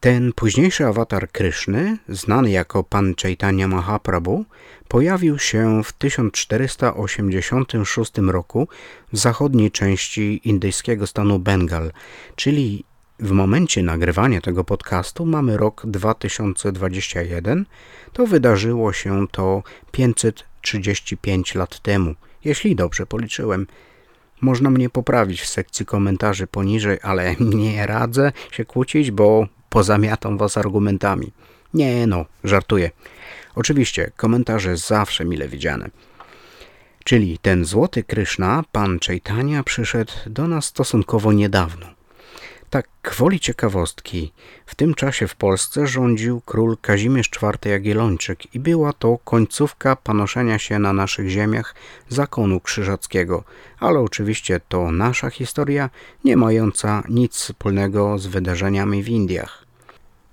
Ten 0.00 0.32
późniejszy 0.32 0.86
awatar 0.86 1.30
Kryszny, 1.30 1.98
znany 2.08 2.50
jako 2.50 2.84
Pan 2.84 3.14
Chaitanya 3.22 3.68
Mahaprabhu, 3.68 4.44
pojawił 4.88 5.38
się 5.38 5.82
w 5.84 5.92
1486 5.92 8.12
roku 8.18 8.68
w 9.12 9.18
zachodniej 9.18 9.70
części 9.70 10.40
indyjskiego 10.44 11.06
stanu 11.06 11.38
Bengal, 11.38 11.92
czyli 12.36 12.84
w 13.18 13.30
momencie 13.30 13.82
nagrywania 13.82 14.40
tego 14.40 14.64
podcastu 14.64 15.26
mamy 15.26 15.56
rok 15.56 15.82
2021, 15.86 17.66
to 18.12 18.26
wydarzyło 18.26 18.92
się 18.92 19.28
to 19.28 19.62
535 19.92 21.54
lat 21.54 21.80
temu, 21.80 22.14
jeśli 22.44 22.76
dobrze 22.76 23.06
policzyłem. 23.06 23.66
Można 24.40 24.70
mnie 24.70 24.90
poprawić 24.90 25.40
w 25.40 25.48
sekcji 25.48 25.86
komentarzy 25.86 26.46
poniżej, 26.46 26.98
ale 27.02 27.36
nie 27.64 27.86
radzę 27.86 28.32
się 28.50 28.64
kłócić, 28.64 29.10
bo 29.10 29.46
pozamiatam 29.68 30.38
was 30.38 30.56
argumentami. 30.56 31.32
Nie 31.74 32.06
no, 32.06 32.24
żartuję. 32.44 32.90
Oczywiście, 33.54 34.10
komentarze 34.16 34.76
zawsze 34.76 35.24
mile 35.24 35.48
widziane. 35.48 35.90
Czyli 37.04 37.38
ten 37.38 37.64
złoty 37.64 38.04
Kryszna, 38.04 38.64
pan 38.72 38.98
Chaitanya, 39.06 39.62
przyszedł 39.62 40.12
do 40.26 40.48
nas 40.48 40.64
stosunkowo 40.64 41.32
niedawno. 41.32 41.99
Tak, 42.70 42.88
gwoli 43.02 43.40
ciekawostki, 43.40 44.32
w 44.66 44.74
tym 44.74 44.94
czasie 44.94 45.28
w 45.28 45.36
Polsce 45.36 45.86
rządził 45.86 46.40
król 46.40 46.76
Kazimierz 46.80 47.30
IV 47.42 47.70
Jagiellończyk 47.70 48.54
i 48.54 48.60
była 48.60 48.92
to 48.92 49.18
końcówka 49.24 49.96
panoszenia 49.96 50.58
się 50.58 50.78
na 50.78 50.92
naszych 50.92 51.28
ziemiach 51.28 51.74
zakonu 52.08 52.60
krzyżackiego, 52.60 53.44
ale 53.78 54.00
oczywiście 54.00 54.60
to 54.68 54.92
nasza 54.92 55.30
historia, 55.30 55.90
nie 56.24 56.36
mająca 56.36 57.02
nic 57.08 57.36
wspólnego 57.36 58.18
z 58.18 58.26
wydarzeniami 58.26 59.02
w 59.02 59.08
Indiach. 59.08 59.64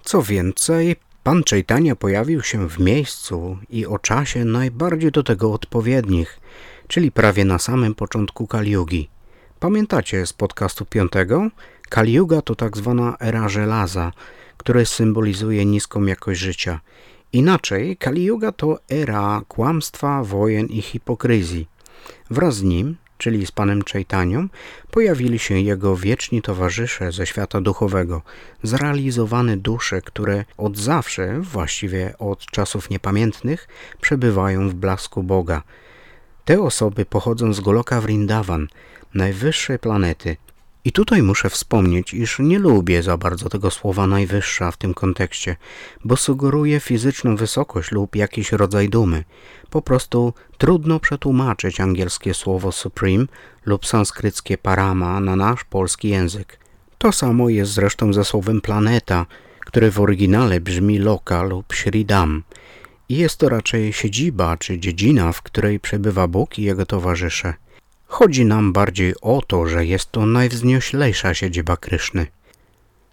Co 0.04 0.24
więcej, 0.24 0.96
pan 1.24 1.44
Chaitanya 1.50 1.96
pojawił 1.96 2.44
się 2.44 2.70
w 2.70 2.80
miejscu 2.80 3.58
i 3.70 3.86
o 3.86 4.00
czasie 4.00 4.46
najbardziej 4.46 5.12
do 5.12 5.24
tego 5.24 5.54
odpowiednich, 5.54 6.40
czyli 6.88 7.12
prawie 7.12 7.46
na 7.46 7.60
samym 7.60 7.96
początku 7.96 8.48
Kaliugi. 8.48 9.17
Pamiętacie 9.60 10.26
z 10.26 10.34
podcastu 10.34 10.86
piątego? 10.86 11.50
Kali 11.90 12.14
Yuga 12.14 12.42
to 12.42 12.56
tak 12.56 12.78
zwana 12.78 13.18
era 13.20 13.50
żelaza, 13.50 14.12
która 14.58 14.86
symbolizuje 14.86 15.66
niską 15.66 16.06
jakość 16.06 16.40
życia. 16.40 16.80
Inaczej, 17.34 17.98
Kali 17.98 18.24
Yuga 18.24 18.52
to 18.52 18.80
era 18.90 19.42
kłamstwa, 19.48 20.24
wojen 20.24 20.66
i 20.66 20.82
hipokryzji. 20.82 21.68
Wraz 22.30 22.56
z 22.56 22.64
nim, 22.64 22.96
czyli 23.18 23.46
z 23.46 23.52
panem 23.52 23.82
Chaitanią, 23.94 24.48
pojawili 24.92 25.40
się 25.40 25.60
jego 25.60 25.96
wieczni 25.96 26.42
towarzysze 26.42 27.12
ze 27.12 27.26
świata 27.26 27.62
duchowego, 27.62 28.22
zrealizowane 28.64 29.58
dusze, 29.58 30.02
które 30.02 30.46
od 30.58 30.78
zawsze, 30.78 31.40
właściwie 31.40 32.14
od 32.20 32.46
czasów 32.46 32.90
niepamiętnych, 32.90 33.68
przebywają 34.02 34.70
w 34.70 34.74
blasku 34.74 35.24
Boga. 35.24 35.64
Te 36.46 36.62
osoby 36.62 37.06
pochodzą 37.06 37.54
z 37.54 37.60
Goloka 37.60 38.02
Vrindavan, 38.02 38.68
najwyższej 39.14 39.80
planety, 39.80 40.38
i 40.88 40.92
tutaj 40.92 41.24
muszę 41.24 41.50
wspomnieć, 41.50 42.14
iż 42.14 42.40
nie 42.40 42.60
lubię 42.60 43.04
za 43.04 43.18
bardzo 43.18 43.50
tego 43.50 43.72
słowa 43.72 44.08
najwyższa 44.08 44.72
w 44.72 44.78
tym 44.78 44.94
kontekście, 44.94 45.56
bo 46.06 46.18
sugeruje 46.18 46.80
fizyczną 46.80 47.36
wysokość 47.36 47.92
lub 47.92 48.16
jakiś 48.16 48.52
rodzaj 48.52 48.90
dumy. 48.90 49.24
Po 49.70 49.82
prostu 49.82 50.34
trudno 50.58 51.00
przetłumaczyć 51.00 51.80
angielskie 51.80 52.34
słowo 52.34 52.72
supreme 52.72 53.26
lub 53.66 53.86
sanskryckie 53.86 54.58
parama 54.58 55.20
na 55.20 55.36
nasz 55.36 55.64
polski 55.64 56.10
język. 56.10 56.60
To 56.98 57.12
samo 57.12 57.50
jest 57.50 57.72
zresztą 57.72 58.14
ze 58.14 58.26
słowem 58.26 58.62
planeta, 58.62 59.26
które 59.60 59.92
w 59.92 60.00
oryginale 60.00 60.60
brzmi 60.62 61.00
loka 61.00 61.44
lub 61.44 61.74
shridam. 61.74 62.44
i 63.10 63.18
jest 63.18 63.38
to 63.38 63.50
raczej 63.50 63.94
siedziba 63.94 64.58
czy 64.58 64.80
dziedzina, 64.80 65.32
w 65.32 65.42
której 65.42 65.80
przebywa 65.80 66.28
Bóg 66.28 66.60
i 66.60 66.64
Jego 66.64 66.86
towarzysze. 66.86 67.54
Chodzi 68.08 68.46
nam 68.46 68.74
bardziej 68.74 69.14
o 69.22 69.42
to, 69.48 69.68
że 69.68 69.86
jest 69.86 70.12
to 70.12 70.26
najwznioślejsza 70.26 71.34
siedziba 71.34 71.78
Kryszny. 71.78 72.28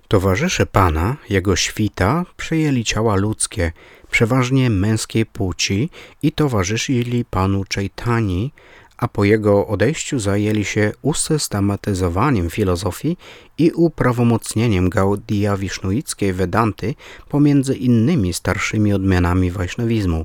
Towarzysze 0.08 0.66
Pana, 0.66 1.16
Jego 1.30 1.56
świta, 1.56 2.24
przyjęli 2.36 2.84
ciała 2.84 3.16
ludzkie, 3.16 3.72
przeważnie 4.10 4.70
męskiej 4.70 5.26
płci 5.26 5.90
i 6.22 6.32
towarzyszyli 6.32 7.24
Panu 7.24 7.64
Chaitani, 7.74 8.52
a 8.96 9.08
po 9.08 9.24
jego 9.24 9.66
odejściu 9.66 10.18
zajęli 10.18 10.64
się 10.64 10.92
usystematyzowaniem 11.02 12.50
filozofii 12.50 13.16
i 13.58 13.70
uprawomocnieniem 13.70 14.88
Gaudia 14.90 15.56
Wisznuickiej 15.56 16.32
Vedanty 16.32 16.94
pomiędzy 17.28 17.74
innymi 17.74 18.32
starszymi 18.32 18.92
odmianami 18.92 19.50
wajsznawizmu. 19.50 20.24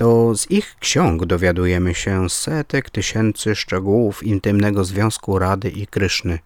To 0.00 0.36
z 0.36 0.50
ich 0.50 0.76
ksiąg 0.78 1.26
dowiadujemy 1.26 1.94
się 1.94 2.30
setek 2.30 2.90
tysięcy 2.90 3.54
szczegółów 3.54 4.22
intymnego 4.22 4.84
związku 4.84 5.38
Rady 5.38 5.70
i 5.70 5.86
Kryszny. 5.86 6.38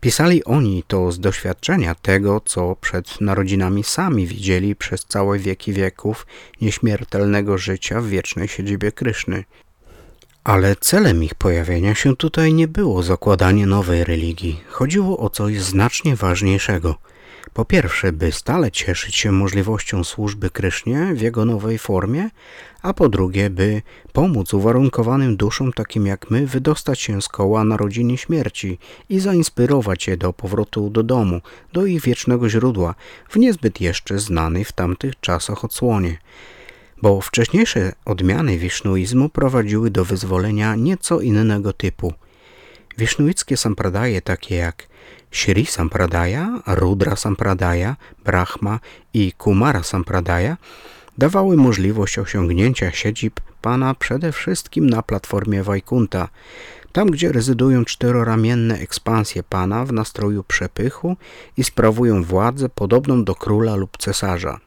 Pisali 0.00 0.44
oni 0.44 0.84
to 0.86 1.12
z 1.12 1.20
doświadczenia 1.20 1.94
tego, 1.94 2.40
co 2.44 2.76
przed 2.80 3.20
narodzinami 3.20 3.84
sami 3.84 4.26
widzieli 4.26 4.76
przez 4.76 5.04
całe 5.04 5.38
wieki 5.38 5.72
wieków 5.72 6.26
nieśmiertelnego 6.60 7.58
życia 7.58 8.00
w 8.00 8.06
wiecznej 8.06 8.48
siedzibie 8.48 8.92
Kryszny. 8.92 9.44
Ale 10.44 10.76
celem 10.76 11.24
ich 11.24 11.34
pojawienia 11.34 11.94
się 11.94 12.16
tutaj 12.16 12.54
nie 12.54 12.68
było 12.68 13.02
zakładanie 13.02 13.66
nowej 13.66 14.04
religii. 14.04 14.60
Chodziło 14.68 15.18
o 15.18 15.30
coś 15.30 15.60
znacznie 15.60 16.16
ważniejszego. 16.16 16.94
Po 17.54 17.64
pierwsze, 17.64 18.12
by 18.12 18.32
stale 18.32 18.70
cieszyć 18.70 19.16
się 19.16 19.32
możliwością 19.32 20.04
służby 20.04 20.50
Krysznie 20.50 21.14
w 21.14 21.20
jego 21.20 21.44
nowej 21.44 21.78
formie, 21.78 22.30
a 22.82 22.94
po 22.94 23.08
drugie, 23.08 23.50
by 23.50 23.82
pomóc 24.12 24.54
uwarunkowanym 24.54 25.36
duszom 25.36 25.72
takim 25.72 26.06
jak 26.06 26.30
my 26.30 26.46
wydostać 26.46 27.00
się 27.00 27.22
z 27.22 27.28
koła 27.28 27.64
narodziny 27.64 28.18
śmierci 28.18 28.78
i 29.08 29.20
zainspirować 29.20 30.06
je 30.06 30.16
do 30.16 30.32
powrotu 30.32 30.90
do 30.90 31.02
domu, 31.02 31.40
do 31.72 31.86
ich 31.86 32.02
wiecznego 32.02 32.48
źródła, 32.48 32.94
w 33.28 33.36
niezbyt 33.36 33.80
jeszcze 33.80 34.18
znanej 34.18 34.64
w 34.64 34.72
tamtych 34.72 35.20
czasach 35.20 35.64
odsłonie 35.64 36.18
bo 37.02 37.20
wcześniejsze 37.20 37.92
odmiany 38.04 38.58
wisznuizmu 38.58 39.28
prowadziły 39.28 39.90
do 39.90 40.04
wyzwolenia 40.04 40.74
nieco 40.74 41.20
innego 41.20 41.72
typu. 41.72 42.12
Wisznuickie 42.98 43.56
sampradaje 43.56 44.22
takie 44.22 44.56
jak 44.56 44.86
Shri 45.30 45.66
Sampradaya, 45.66 46.62
Rudra 46.66 47.16
Sampradaya, 47.16 47.96
Brahma 48.24 48.80
i 49.14 49.32
Kumara 49.32 49.82
Sampradaya 49.82 50.56
dawały 51.18 51.56
możliwość 51.56 52.18
osiągnięcia 52.18 52.90
siedzib 52.92 53.40
Pana 53.62 53.94
przede 53.94 54.32
wszystkim 54.32 54.90
na 54.90 55.02
platformie 55.02 55.62
Wajkunta, 55.62 56.28
tam 56.92 57.10
gdzie 57.10 57.32
rezydują 57.32 57.84
czteroramienne 57.84 58.78
ekspansje 58.78 59.42
Pana 59.42 59.84
w 59.84 59.92
nastroju 59.92 60.44
przepychu 60.44 61.16
i 61.56 61.64
sprawują 61.64 62.24
władzę 62.24 62.68
podobną 62.68 63.24
do 63.24 63.34
króla 63.34 63.76
lub 63.76 63.96
cesarza. 63.98 64.60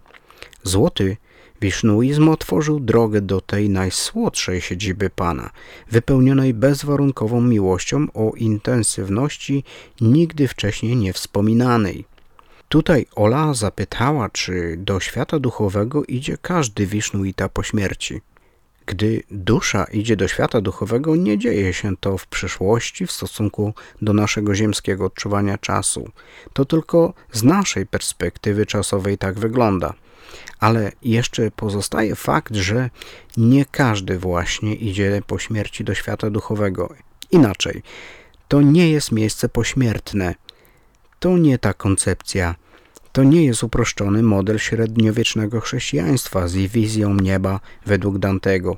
Złoty 0.64 1.18
Wisznuizm 1.64 2.30
otworzył 2.30 2.80
drogę 2.80 3.22
do 3.22 3.42
tej 3.42 3.70
najsłodszej 3.70 4.62
siedziby 4.62 5.10
Pana, 5.10 5.50
wypełnionej 5.92 6.54
bezwarunkową 6.54 7.42
miłością 7.42 8.08
o 8.14 8.32
intensywności 8.36 9.64
nigdy 10.02 10.48
wcześniej 10.48 10.96
niewspominanej. 10.96 12.06
Tutaj 12.70 13.06
Ola 13.16 13.54
zapytała, 13.54 14.30
czy 14.30 14.76
do 14.78 15.00
świata 15.00 15.40
duchowego 15.40 16.04
idzie 16.04 16.38
każdy 16.42 16.86
Wisznuita 16.86 17.50
po 17.50 17.64
śmierci. 17.64 18.22
Gdy 18.86 19.24
dusza 19.32 19.84
idzie 19.84 20.16
do 20.16 20.28
świata 20.28 20.62
duchowego, 20.62 21.16
nie 21.16 21.38
dzieje 21.38 21.74
się 21.74 21.98
to 21.98 22.18
w 22.18 22.28
przyszłości 22.28 23.08
w 23.08 23.12
stosunku 23.12 23.74
do 24.02 24.14
naszego 24.14 24.56
ziemskiego 24.56 25.06
odczuwania 25.06 25.58
czasu. 25.58 26.10
To 26.54 26.66
tylko 26.66 27.14
z 27.32 27.44
naszej 27.44 27.86
perspektywy 27.86 28.66
czasowej 28.66 29.18
tak 29.18 29.40
wygląda. 29.40 29.94
Ale 30.64 30.92
jeszcze 31.02 31.52
pozostaje 31.52 32.16
fakt, 32.16 32.56
że 32.56 32.90
nie 33.38 33.66
każdy 33.66 34.20
właśnie 34.20 34.76
idzie 34.76 35.22
po 35.28 35.40
śmierci 35.40 35.84
do 35.84 35.94
świata 35.94 36.30
duchowego. 36.30 36.94
Inaczej, 37.32 37.84
to 38.48 38.62
nie 38.62 38.92
jest 38.92 39.12
miejsce 39.12 39.50
pośmiertne. 39.50 40.36
To 41.20 41.38
nie 41.38 41.58
ta 41.58 41.74
koncepcja. 41.74 42.56
To 43.12 43.24
nie 43.24 43.46
jest 43.46 43.64
uproszczony 43.64 44.24
model 44.24 44.60
średniowiecznego 44.60 45.62
chrześcijaństwa 45.62 46.48
z 46.48 46.56
wizją 46.56 47.14
nieba 47.14 47.60
według 47.86 48.18
Dantego. 48.18 48.78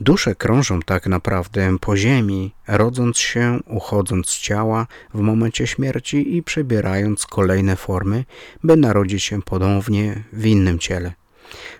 Dusze 0.00 0.34
krążą 0.34 0.80
tak 0.82 1.06
naprawdę 1.06 1.78
po 1.80 1.96
ziemi, 1.96 2.54
rodząc 2.68 3.18
się, 3.18 3.58
uchodząc 3.66 4.28
z 4.28 4.38
ciała 4.38 4.86
w 5.14 5.20
momencie 5.20 5.66
śmierci 5.66 6.36
i 6.36 6.42
przebierając 6.42 7.26
kolejne 7.26 7.76
formy, 7.76 8.24
by 8.64 8.76
narodzić 8.76 9.24
się 9.24 9.42
ponownie 9.42 10.24
w 10.32 10.46
innym 10.46 10.78
ciele. 10.78 11.12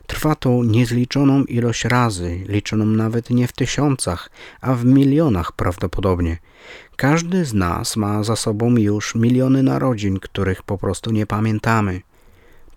Trwa 0.06 0.34
to 0.34 0.64
niezliczoną 0.64 1.44
ilość 1.44 1.84
razy, 1.84 2.44
liczoną 2.48 2.86
nawet 2.86 3.30
nie 3.30 3.48
w 3.48 3.52
tysiącach, 3.52 4.30
a 4.60 4.74
w 4.74 4.84
milionach 4.84 5.52
prawdopodobnie. 5.52 6.38
Każdy 6.96 7.44
z 7.44 7.54
nas 7.54 7.96
ma 7.96 8.22
za 8.22 8.36
sobą 8.36 8.76
już 8.76 9.14
miliony 9.14 9.62
narodzin, 9.62 10.18
których 10.18 10.62
po 10.62 10.78
prostu 10.78 11.10
nie 11.10 11.26
pamiętamy. 11.26 12.00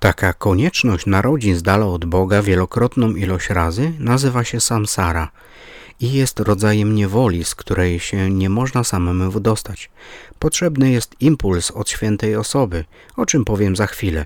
Taka 0.04 0.34
konieczność 0.34 1.06
narodzin 1.06 1.56
z 1.56 1.64
dala 1.64 1.86
od 1.86 2.06
Boga 2.06 2.42
wielokrotną 2.42 3.16
ilość 3.16 3.50
razy 3.50 3.94
nazywa 4.00 4.44
się 4.44 4.62
samsara 4.62 5.32
i 6.00 6.14
jest 6.14 6.40
rodzajem 6.40 6.96
niewoli, 6.96 7.44
z 7.44 7.56
której 7.56 8.00
się 8.00 8.30
nie 8.30 8.50
można 8.50 8.84
samemu 8.84 9.32
wydostać. 9.32 9.90
Potrzebny 10.40 10.92
jest 10.92 11.16
impuls 11.20 11.72
od 11.72 11.90
świętej 11.90 12.36
osoby, 12.36 12.86
o 13.16 13.26
czym 13.26 13.46
powiem 13.46 13.76
za 13.76 13.88
chwilę. 13.88 14.26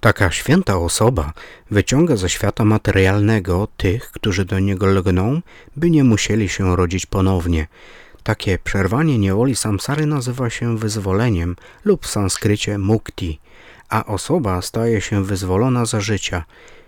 Taka 0.00 0.30
święta 0.30 0.78
osoba 0.78 1.32
wyciąga 1.70 2.16
ze 2.16 2.28
świata 2.30 2.64
materialnego 2.64 3.68
tych, 3.76 4.10
którzy 4.10 4.44
do 4.44 4.58
niego 4.58 4.86
lgną, 4.86 5.42
by 5.76 5.90
nie 5.90 6.04
musieli 6.04 6.48
się 6.48 6.76
rodzić 6.76 7.06
ponownie. 7.06 7.66
Takie 8.22 8.58
przerwanie 8.58 9.18
niewoli 9.18 9.56
samsary 9.56 10.06
nazywa 10.06 10.50
się 10.50 10.78
wyzwoleniem 10.78 11.56
lub 11.84 12.06
w 12.06 12.10
sanskrycie 12.10 12.78
mukti– 12.78 13.38
a 13.88 14.04
osoba 14.04 14.62
staje 14.62 15.00
się 15.00 15.24
wyzwolona 15.24 15.84
za 15.84 16.00
życia. 16.00 16.44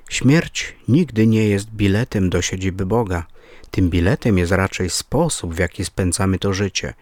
Śmierć 0.08 0.76
nigdy 0.88 1.26
nie 1.26 1.48
jest 1.48 1.70
biletem 1.70 2.30
do 2.30 2.42
siedziby 2.42 2.86
Boga. 2.86 3.26
Tym 3.70 3.90
biletem 3.90 4.38
jest 4.38 4.52
raczej 4.52 4.90
sposób, 4.90 5.54
w 5.54 5.58
jaki 5.58 5.84
spędzamy 5.84 6.38
to 6.38 6.52
życie. 6.52 6.94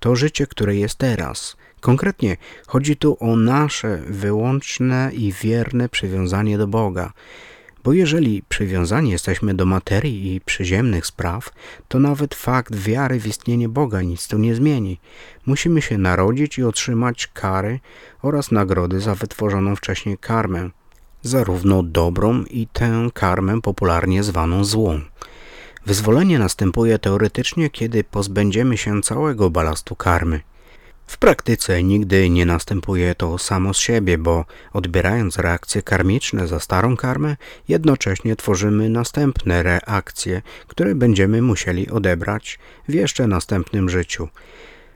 To 0.00 0.16
życie, 0.16 0.46
które 0.46 0.76
jest 0.76 0.98
teraz. 0.98 1.56
Konkretnie 1.80 2.36
chodzi 2.66 2.96
tu 2.96 3.16
o 3.20 3.36
nasze 3.36 3.96
wyłączne 3.96 5.10
i 5.12 5.32
wierne 5.32 5.88
przywiązanie 5.88 6.58
do 6.58 6.66
Boga. 6.66 7.12
Bo 7.84 7.92
jeżeli 7.92 8.42
przywiązani 8.48 9.10
jesteśmy 9.10 9.54
do 9.54 9.66
materii 9.66 10.34
i 10.34 10.40
przyziemnych 10.40 11.06
spraw, 11.06 11.50
to 11.88 11.98
nawet 11.98 12.34
fakt 12.34 12.76
wiary 12.76 13.20
w 13.20 13.26
istnienie 13.26 13.68
Boga 13.68 14.02
nic 14.02 14.28
tu 14.28 14.38
nie 14.38 14.54
zmieni. 14.54 15.00
Musimy 15.46 15.82
się 15.82 15.98
narodzić 15.98 16.58
i 16.58 16.62
otrzymać 16.62 17.26
kary 17.26 17.80
oraz 18.22 18.50
nagrody 18.50 19.00
za 19.00 19.14
wytworzoną 19.14 19.76
wcześniej 19.76 20.18
karmę, 20.18 20.70
zarówno 21.22 21.82
dobrą 21.82 22.44
i 22.44 22.66
tę 22.66 23.08
karmę 23.14 23.60
popularnie 23.60 24.22
zwaną 24.22 24.64
złą. 24.64 25.00
Wyzwolenie 25.86 26.38
następuje 26.38 26.98
teoretycznie, 26.98 27.70
kiedy 27.70 28.04
pozbędziemy 28.04 28.76
się 28.76 29.02
całego 29.02 29.50
balastu 29.50 29.96
karmy. 29.96 30.40
W 31.10 31.18
praktyce 31.18 31.82
nigdy 31.82 32.30
nie 32.30 32.46
następuje 32.46 33.14
to 33.14 33.38
samo 33.38 33.74
z 33.74 33.78
siebie, 33.78 34.18
bo 34.18 34.44
odbierając 34.72 35.38
reakcje 35.38 35.82
karmiczne 35.82 36.46
za 36.46 36.60
starą 36.60 36.96
karmę, 36.96 37.36
jednocześnie 37.68 38.36
tworzymy 38.36 38.88
następne 38.88 39.62
reakcje, 39.62 40.42
które 40.66 40.94
będziemy 40.94 41.42
musieli 41.42 41.90
odebrać 41.90 42.58
w 42.88 42.94
jeszcze 42.94 43.26
następnym 43.26 43.88
życiu. 43.88 44.28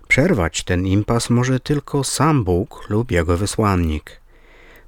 Przerwać 0.08 0.64
ten 0.64 0.86
impas 0.86 1.30
może 1.30 1.60
tylko 1.60 2.04
sam 2.04 2.44
Bóg 2.44 2.86
lub 2.88 3.10
Jego 3.10 3.36
wysłannik. 3.36 4.20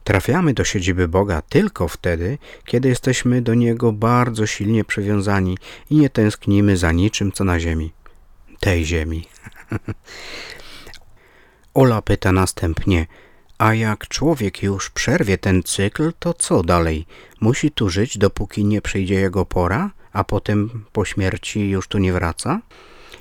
Trafiamy 0.05 0.55
do 0.55 0.65
siedziby 0.65 1.09
Boga 1.09 1.43
tylko 1.43 1.89
wtedy, 1.89 2.39
kiedy 2.65 2.89
jesteśmy 2.89 3.43
do 3.43 3.55
Niego 3.55 3.93
bardzo 3.93 4.47
silnie 4.47 4.85
przywiązani 4.85 5.59
i 5.91 5.97
nie 5.97 6.11
tęsknimy 6.11 6.77
za 6.77 6.93
niczym, 6.93 7.33
co 7.33 7.45
na 7.45 7.61
ziemi. 7.61 7.93
Tej 8.61 8.85
ziemi. 8.85 9.29
Ola 11.77 12.03
pyta 12.03 12.33
następnie, 12.33 13.07
a 13.59 13.75
jak 13.75 14.09
człowiek 14.09 14.63
już 14.63 14.91
przerwie 14.91 15.39
ten 15.39 15.63
cykl, 15.63 16.13
to 16.19 16.35
co 16.35 16.63
dalej? 16.63 17.07
Musi 17.41 17.71
tu 17.71 17.89
żyć, 17.89 18.19
dopóki 18.19 18.65
nie 18.65 18.83
przyjdzie 18.83 19.15
jego 19.15 19.45
pora, 19.45 19.91
a 20.13 20.25
potem 20.25 20.85
po 20.93 21.05
śmierci 21.05 21.71
już 21.71 21.89
tu 21.89 21.99
nie 21.99 22.13
wraca? 22.13 22.61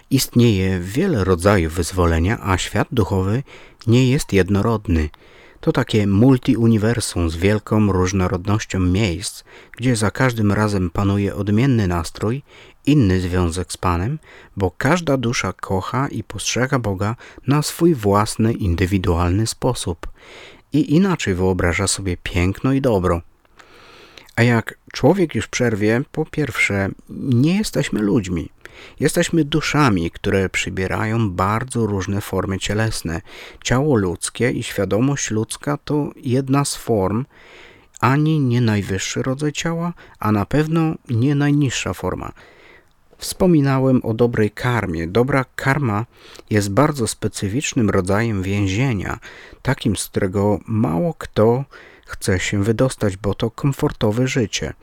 Istnieje 0.09 0.79
wiele 0.79 1.23
rodzajów 1.23 1.73
wyzwolenia, 1.73 2.39
a 2.43 2.57
świat 2.57 2.87
duchowy 2.91 3.43
nie 3.87 4.11
jest 4.11 4.33
jednorodny. 4.33 5.09
To 5.65 5.71
takie 5.71 6.07
multiuniwersum 6.07 7.29
z 7.29 7.35
wielką 7.35 7.91
różnorodnością 7.91 8.79
miejsc, 8.79 9.43
gdzie 9.77 9.95
za 9.95 10.11
każdym 10.11 10.51
razem 10.51 10.89
panuje 10.89 11.35
odmienny 11.35 11.87
nastrój, 11.87 12.43
inny 12.85 13.19
związek 13.19 13.71
z 13.71 13.77
Panem, 13.77 14.19
bo 14.57 14.71
każda 14.71 15.17
dusza 15.17 15.53
kocha 15.53 16.07
i 16.07 16.23
postrzega 16.23 16.79
Boga 16.79 17.15
na 17.47 17.61
swój 17.61 17.95
własny, 17.95 18.53
indywidualny 18.53 19.47
sposób 19.47 20.07
i 20.73 20.95
inaczej 20.95 21.35
wyobraża 21.35 21.87
sobie 21.87 22.17
piękno 22.17 22.73
i 22.73 22.81
dobro. 22.81 23.21
A 24.35 24.43
jak 24.43 24.77
człowiek 24.93 25.35
już 25.35 25.47
przerwie, 25.47 26.01
po 26.11 26.25
pierwsze, 26.25 26.89
nie 27.09 27.57
jesteśmy 27.57 28.01
ludźmi. 28.01 28.49
Jesteśmy 28.99 29.45
duszami, 29.45 30.11
które 30.11 30.49
przybierają 30.49 31.31
bardzo 31.31 31.85
różne 31.85 32.21
formy 32.21 32.59
cielesne. 32.59 33.21
Ciało 33.63 33.95
ludzkie 33.95 34.51
i 34.51 34.63
świadomość 34.63 35.31
ludzka 35.31 35.77
to 35.77 36.11
jedna 36.15 36.65
z 36.65 36.75
form, 36.75 37.25
ani 37.99 38.39
nie 38.39 38.61
najwyższy 38.61 39.23
rodzaj 39.23 39.51
ciała, 39.51 39.93
a 40.19 40.31
na 40.31 40.45
pewno 40.45 40.93
nie 41.09 41.35
najniższa 41.35 41.93
forma. 41.93 42.31
Wspominałem 43.17 44.01
o 44.03 44.13
dobrej 44.13 44.51
karmie. 44.51 45.07
Dobra 45.07 45.45
karma 45.55 46.05
jest 46.49 46.71
bardzo 46.71 47.07
specyficznym 47.07 47.89
rodzajem 47.89 48.43
więzienia, 48.43 49.19
takim, 49.61 49.95
z 49.95 50.05
którego 50.05 50.59
mało 50.67 51.13
kto 51.13 51.63
chce 52.05 52.39
się 52.39 52.63
wydostać, 52.63 53.17
bo 53.17 53.33
to 53.33 53.51
komfortowe 53.51 54.27
życie. 54.27 54.73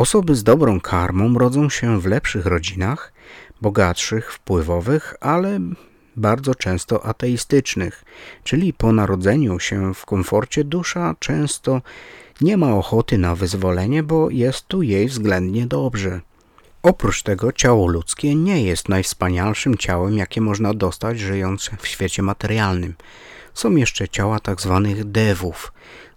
Osoby 0.00 0.34
z 0.34 0.42
dobrą 0.42 0.80
karmą 0.80 1.38
rodzą 1.38 1.70
się 1.70 2.00
w 2.00 2.06
lepszych 2.06 2.46
rodzinach, 2.46 3.12
bogatszych, 3.60 4.32
wpływowych, 4.32 5.14
ale 5.20 5.60
bardzo 6.16 6.54
często 6.54 7.04
ateistycznych, 7.04 8.04
czyli 8.44 8.72
po 8.72 8.92
narodzeniu 8.92 9.58
się 9.58 9.94
w 9.94 10.06
komforcie 10.06 10.64
dusza 10.64 11.14
często 11.18 11.82
nie 12.40 12.56
ma 12.56 12.74
ochoty 12.74 13.18
na 13.18 13.34
wyzwolenie, 13.34 14.02
bo 14.02 14.30
jest 14.30 14.66
tu 14.66 14.82
jej 14.82 15.08
względnie 15.08 15.66
dobrze. 15.66 16.20
Oprócz 16.82 17.22
tego 17.22 17.52
ciało 17.52 17.88
ludzkie 17.88 18.34
nie 18.34 18.62
jest 18.62 18.88
najwspanialszym 18.88 19.76
ciałem, 19.76 20.16
jakie 20.16 20.40
można 20.40 20.74
dostać 20.74 21.18
żyjąc 21.18 21.70
w 21.78 21.86
świecie 21.86 22.22
materialnym. 22.22 22.94
Są 23.54 23.76
jeszcze 23.76 24.08
ciała 24.08 24.40
tak 24.40 24.60
zwanych 24.60 25.04
devów. 25.04 25.72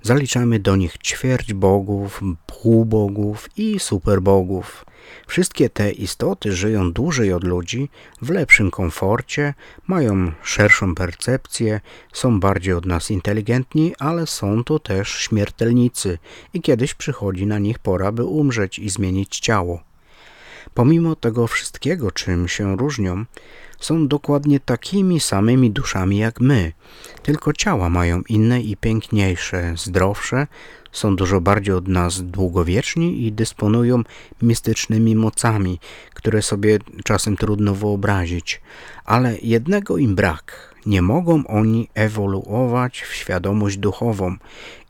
Zaliczamy 0.06 0.60
do 0.60 0.76
nich 0.76 0.98
ćwierć 0.98 1.54
bogów, 1.54 2.22
półbogów 2.46 3.50
i 3.58 3.80
superbogów. 3.80 4.86
Wszystkie 5.28 5.70
te 5.70 5.92
istoty 5.92 6.52
żyją 6.52 6.92
dłużej 6.92 7.34
od 7.34 7.44
ludzi, 7.44 7.90
w 8.22 8.30
lepszym 8.30 8.72
komforcie, 8.72 9.54
mają 9.88 10.32
szerszą 10.44 10.96
percepcję, 10.96 11.82
są 12.14 12.40
bardziej 12.40 12.74
od 12.74 12.86
nas 12.86 13.12
inteligentni, 13.12 13.94
ale 14.00 14.28
są 14.28 14.64
to 14.64 14.80
też 14.80 15.10
śmiertelnicy 15.10 16.18
i 16.54 16.62
kiedyś 16.62 16.94
przychodzi 16.94 17.46
na 17.46 17.60
nich 17.60 17.80
pora, 17.80 18.12
by 18.12 18.24
umrzeć 18.26 18.80
i 18.80 18.90
zmienić 18.90 19.40
ciało. 19.40 19.93
Pomimo 20.74 21.16
tego 21.16 21.48
wszystkiego, 21.48 22.12
czym 22.12 22.48
się 22.48 22.78
różnią, 22.78 23.26
są 23.80 24.08
dokładnie 24.08 24.60
takimi 24.60 25.20
samymi 25.20 25.72
duszami 25.72 26.18
jak 26.18 26.42
my, 26.42 26.72
tylko 27.24 27.54
ciała 27.54 27.90
mają 27.90 28.22
inne 28.30 28.62
i 28.62 28.78
piękniejsze, 28.78 29.74
zdrowsze, 29.78 30.48
są 30.92 31.16
dużo 31.16 31.42
bardziej 31.42 31.76
od 31.76 31.88
nas 31.88 32.22
długowieczni 32.22 33.26
i 33.26 33.32
dysponują 33.32 34.04
mistycznymi 34.42 35.16
mocami, 35.16 35.80
które 36.14 36.42
sobie 36.42 36.80
czasem 37.04 37.38
trudno 37.38 37.76
wyobrazić, 37.76 38.62
ale 39.06 39.38
jednego 39.42 39.98
im 39.98 40.16
brak. 40.16 40.74
Nie 40.86 41.02
mogą 41.02 41.48
oni 41.48 41.90
ewoluować 41.94 43.02
w 43.02 43.14
świadomość 43.16 43.78
duchową 43.78 44.36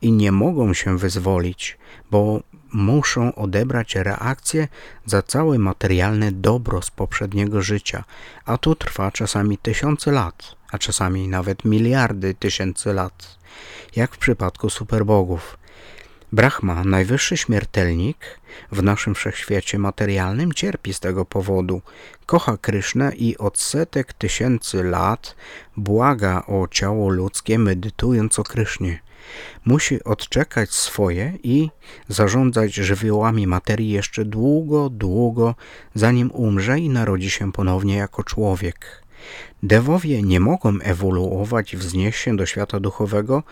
i 0.02 0.12
nie 0.12 0.32
mogą 0.32 0.74
się 0.74 0.98
wyzwolić, 0.98 1.78
bo 2.12 2.42
muszą 2.74 3.36
odebrać 3.36 3.96
reakcję 3.96 4.68
za 5.06 5.22
całe 5.22 5.60
materialne 5.60 6.32
dobro 6.32 6.82
z 6.82 6.92
poprzedniego 6.92 7.62
życia, 7.62 8.04
a 8.46 8.58
to 8.58 8.76
trwa 8.76 9.12
czasami 9.12 9.58
tysiące 9.58 10.12
lat, 10.12 10.56
a 10.72 10.78
czasami 10.78 11.28
nawet 11.28 11.66
miliardy 11.66 12.34
tysięcy 12.34 12.94
lat, 12.94 13.38
jak 13.96 14.16
w 14.16 14.18
przypadku 14.18 14.70
superbogów. 14.70 15.58
Brahma, 16.34 16.84
najwyższy 16.84 17.38
śmiertelnik 17.38 18.40
w 18.72 18.84
naszym 18.84 19.16
wszechświecie 19.16 19.80
materialnym, 19.80 20.54
cierpi 20.54 20.94
z 20.94 21.00
tego 21.00 21.26
powodu. 21.26 21.82
Kocha 22.26 22.58
Krysznę 22.58 23.12
i 23.16 23.38
od 23.38 23.60
setek 23.60 24.14
tysięcy 24.14 24.84
lat 24.84 25.36
błaga 25.78 26.44
o 26.48 26.68
ciało 26.68 27.10
ludzkie, 27.10 27.60
medytując 27.60 28.40
o 28.40 28.44
Krysznie. 28.44 29.00
Musi 29.66 30.04
odczekać 30.04 30.72
swoje 30.72 31.34
i 31.44 31.70
zarządzać 32.08 32.74
żywiołami 32.74 33.48
materii 33.48 33.90
jeszcze 33.90 34.26
długo, 34.26 34.90
długo, 34.90 35.56
zanim 35.96 36.32
umrze 36.32 36.80
i 36.80 36.90
narodzi 36.90 37.30
się 37.30 37.52
ponownie 37.52 37.96
jako 37.96 38.24
człowiek. 38.24 39.04
Dewowie 39.64 40.22
nie 40.22 40.40
mogą 40.40 40.80
ewoluować 40.82 41.74
i 41.74 41.78
wznieść 41.78 42.20
się 42.20 42.38
do 42.38 42.46
świata 42.46 42.80
duchowego, 42.80 43.44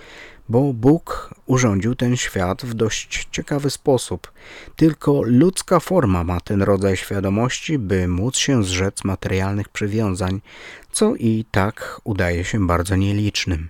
bo 0.49 0.73
Bóg 0.73 1.33
urządził 1.45 1.95
ten 1.95 2.17
świat 2.17 2.65
w 2.65 2.73
dość 2.73 3.27
ciekawy 3.31 3.69
sposób. 3.69 4.31
Tylko 4.75 5.21
ludzka 5.25 5.79
forma 5.79 6.23
ma 6.23 6.39
ten 6.39 6.61
rodzaj 6.61 6.97
świadomości, 6.97 7.77
by 7.77 8.07
móc 8.07 8.37
się 8.37 8.63
zrzec 8.63 9.03
materialnych 9.03 9.69
przywiązań, 9.69 10.41
co 10.91 11.15
i 11.15 11.45
tak 11.51 12.01
udaje 12.03 12.43
się 12.43 12.67
bardzo 12.67 12.95
nielicznym 12.95 13.69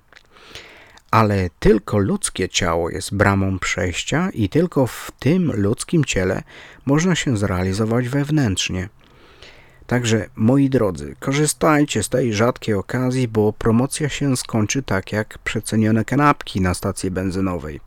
ale 1.12 1.50
tylko 1.60 1.98
ludzkie 1.98 2.50
ciało 2.50 2.90
jest 2.90 3.16
bramą 3.16 3.60
przejścia 3.60 4.30
i 4.34 4.50
tylko 4.50 4.88
w 4.88 5.12
tym 5.20 5.52
ludzkim 5.54 6.06
ciele 6.06 6.44
można 6.86 7.16
się 7.16 7.38
zrealizować 7.38 8.10
wewnętrznie. 8.10 8.90
Także, 9.88 10.30
moi 10.36 10.70
drodzy, 10.70 11.16
korzystajcie 11.20 12.04
z 12.04 12.10
tej 12.10 12.34
rzadkiej 12.34 12.76
okazji, 12.76 13.28
bo 13.28 13.54
promocja 13.54 14.10
się 14.10 14.38
skończy 14.38 14.84
tak 14.84 15.12
jak 15.12 15.38
przecenione 15.38 16.06
kanapki 16.06 16.62
na 16.62 16.74
stacji 16.74 17.12
benzynowej. 17.12 17.80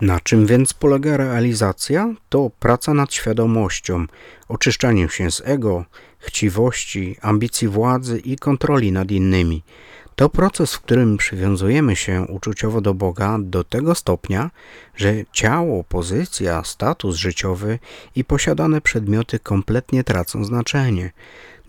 Na 0.00 0.20
czym 0.20 0.46
więc 0.46 0.72
polega 0.72 1.16
realizacja? 1.16 2.14
To 2.28 2.50
praca 2.60 2.94
nad 2.94 3.14
świadomością, 3.14 4.06
oczyszczaniem 4.48 5.08
się 5.08 5.30
z 5.30 5.42
ego, 5.44 5.84
chciwości, 6.18 7.16
ambicji 7.20 7.68
władzy 7.68 8.18
i 8.18 8.36
kontroli 8.36 8.92
nad 8.92 9.10
innymi– 9.10 9.62
to 10.16 10.28
proces, 10.28 10.74
w 10.74 10.80
którym 10.80 11.16
przywiązujemy 11.16 11.96
się 11.96 12.26
uczuciowo 12.28 12.80
do 12.80 12.94
Boga 12.94 13.38
do 13.40 13.64
tego 13.64 13.94
stopnia, 13.94 14.50
że 14.96 15.14
ciało, 15.32 15.84
pozycja, 15.84 16.64
status 16.64 17.16
życiowy 17.16 17.78
i 18.16 18.24
posiadane 18.24 18.80
przedmioty 18.80 19.38
kompletnie 19.38 20.04
tracą 20.04 20.44
znaczenie. 20.44 21.12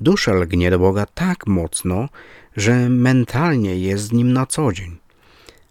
Dusza 0.02 0.34
lgnie 0.34 0.72
do 0.72 0.80
Boga 0.80 1.06
tak 1.06 1.48
mocno, 1.48 2.10
że 2.58 2.90
mentalnie 2.90 3.80
jest 3.80 4.04
z 4.04 4.12
Nim 4.12 4.34
na 4.34 4.46
co 4.46 4.74
dzień. 4.74 4.98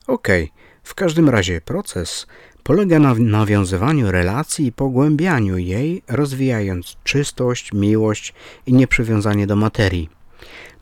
Okej, 0.06 0.44
okay. 0.44 0.56
w 0.82 0.94
każdym 0.94 1.28
razie 1.28 1.60
proces 1.60 2.26
polega 2.62 2.98
na 2.98 3.14
nawiązywaniu 3.14 4.10
relacji 4.10 4.66
i 4.66 4.72
pogłębianiu 4.72 5.58
jej, 5.58 6.02
rozwijając 6.08 6.96
czystość, 7.04 7.72
miłość 7.72 8.34
i 8.66 8.72
nieprzywiązanie 8.72 9.46
do 9.46 9.56
materii. 9.56 10.23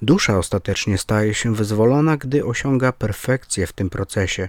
Dusza 0.03 0.39
ostatecznie 0.39 0.99
staje 0.99 1.35
się 1.35 1.55
wyzwolona, 1.55 2.17
gdy 2.17 2.45
osiąga 2.45 2.93
perfekcję 2.93 3.67
w 3.67 3.73
tym 3.73 3.91
procesie. 3.91 4.49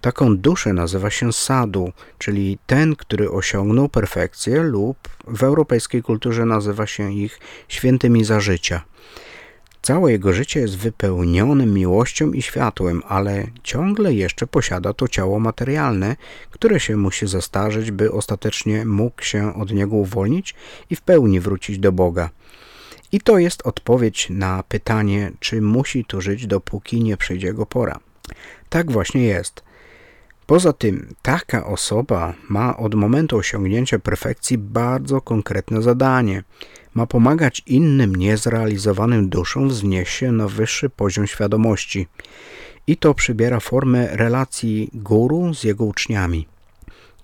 Taką 0.00 0.36
duszę 0.36 0.72
nazywa 0.72 1.10
się 1.10 1.32
sadu, 1.32 1.92
czyli 2.18 2.58
ten, 2.66 2.96
który 2.96 3.30
osiągnął 3.30 3.88
perfekcję 3.88 4.62
lub 4.62 4.96
w 5.26 5.42
europejskiej 5.42 6.02
kulturze 6.02 6.44
nazywa 6.44 6.86
się 6.86 7.12
ich 7.12 7.40
świętymi 7.68 8.24
za 8.24 8.40
życia. 8.40 8.84
Całe 9.82 10.12
jego 10.12 10.32
życie 10.32 10.60
jest 10.60 10.76
wypełnione 10.76 11.66
miłością 11.66 12.32
i 12.32 12.42
światłem, 12.42 13.02
ale 13.08 13.46
ciągle 13.62 14.14
jeszcze 14.14 14.46
posiada 14.46 14.92
to 14.92 15.08
ciało 15.08 15.40
materialne, 15.40 16.16
które 16.50 16.80
się 16.80 16.96
musi 16.96 17.26
zestarzeć, 17.26 17.90
by 17.90 18.12
ostatecznie 18.12 18.86
mógł 18.86 19.22
się 19.22 19.54
od 19.54 19.72
niego 19.72 19.96
uwolnić 19.96 20.54
i 20.90 20.96
w 20.96 21.02
pełni 21.02 21.40
wrócić 21.40 21.78
do 21.78 21.92
Boga. 21.92 22.30
I 23.14 23.20
to 23.20 23.38
jest 23.38 23.66
odpowiedź 23.66 24.30
na 24.30 24.62
pytanie, 24.62 25.32
czy 25.40 25.62
musi 25.62 26.04
tu 26.04 26.20
żyć, 26.20 26.46
dopóki 26.46 27.02
nie 27.02 27.16
przyjdzie 27.16 27.46
jego 27.46 27.66
pora. 27.66 27.98
Tak 28.68 28.92
właśnie 28.92 29.24
jest. 29.24 29.62
Poza 30.46 30.72
tym, 30.72 31.14
taka 31.22 31.66
osoba 31.66 32.34
ma 32.48 32.76
od 32.76 32.94
momentu 32.94 33.36
osiągnięcia 33.36 33.98
perfekcji 33.98 34.58
bardzo 34.58 35.20
konkretne 35.20 35.82
zadanie. 35.82 36.42
Ma 36.94 37.06
pomagać 37.06 37.62
innym 37.66 38.16
niezrealizowanym 38.16 39.28
duszom 39.28 39.68
wznieść 39.68 40.12
się 40.12 40.32
na 40.32 40.48
wyższy 40.48 40.90
poziom 40.90 41.26
świadomości. 41.26 42.06
I 42.86 42.96
to 42.96 43.14
przybiera 43.14 43.60
formę 43.60 44.16
relacji 44.16 44.90
guru 44.94 45.54
z 45.54 45.64
jego 45.64 45.84
uczniami. 45.84 46.46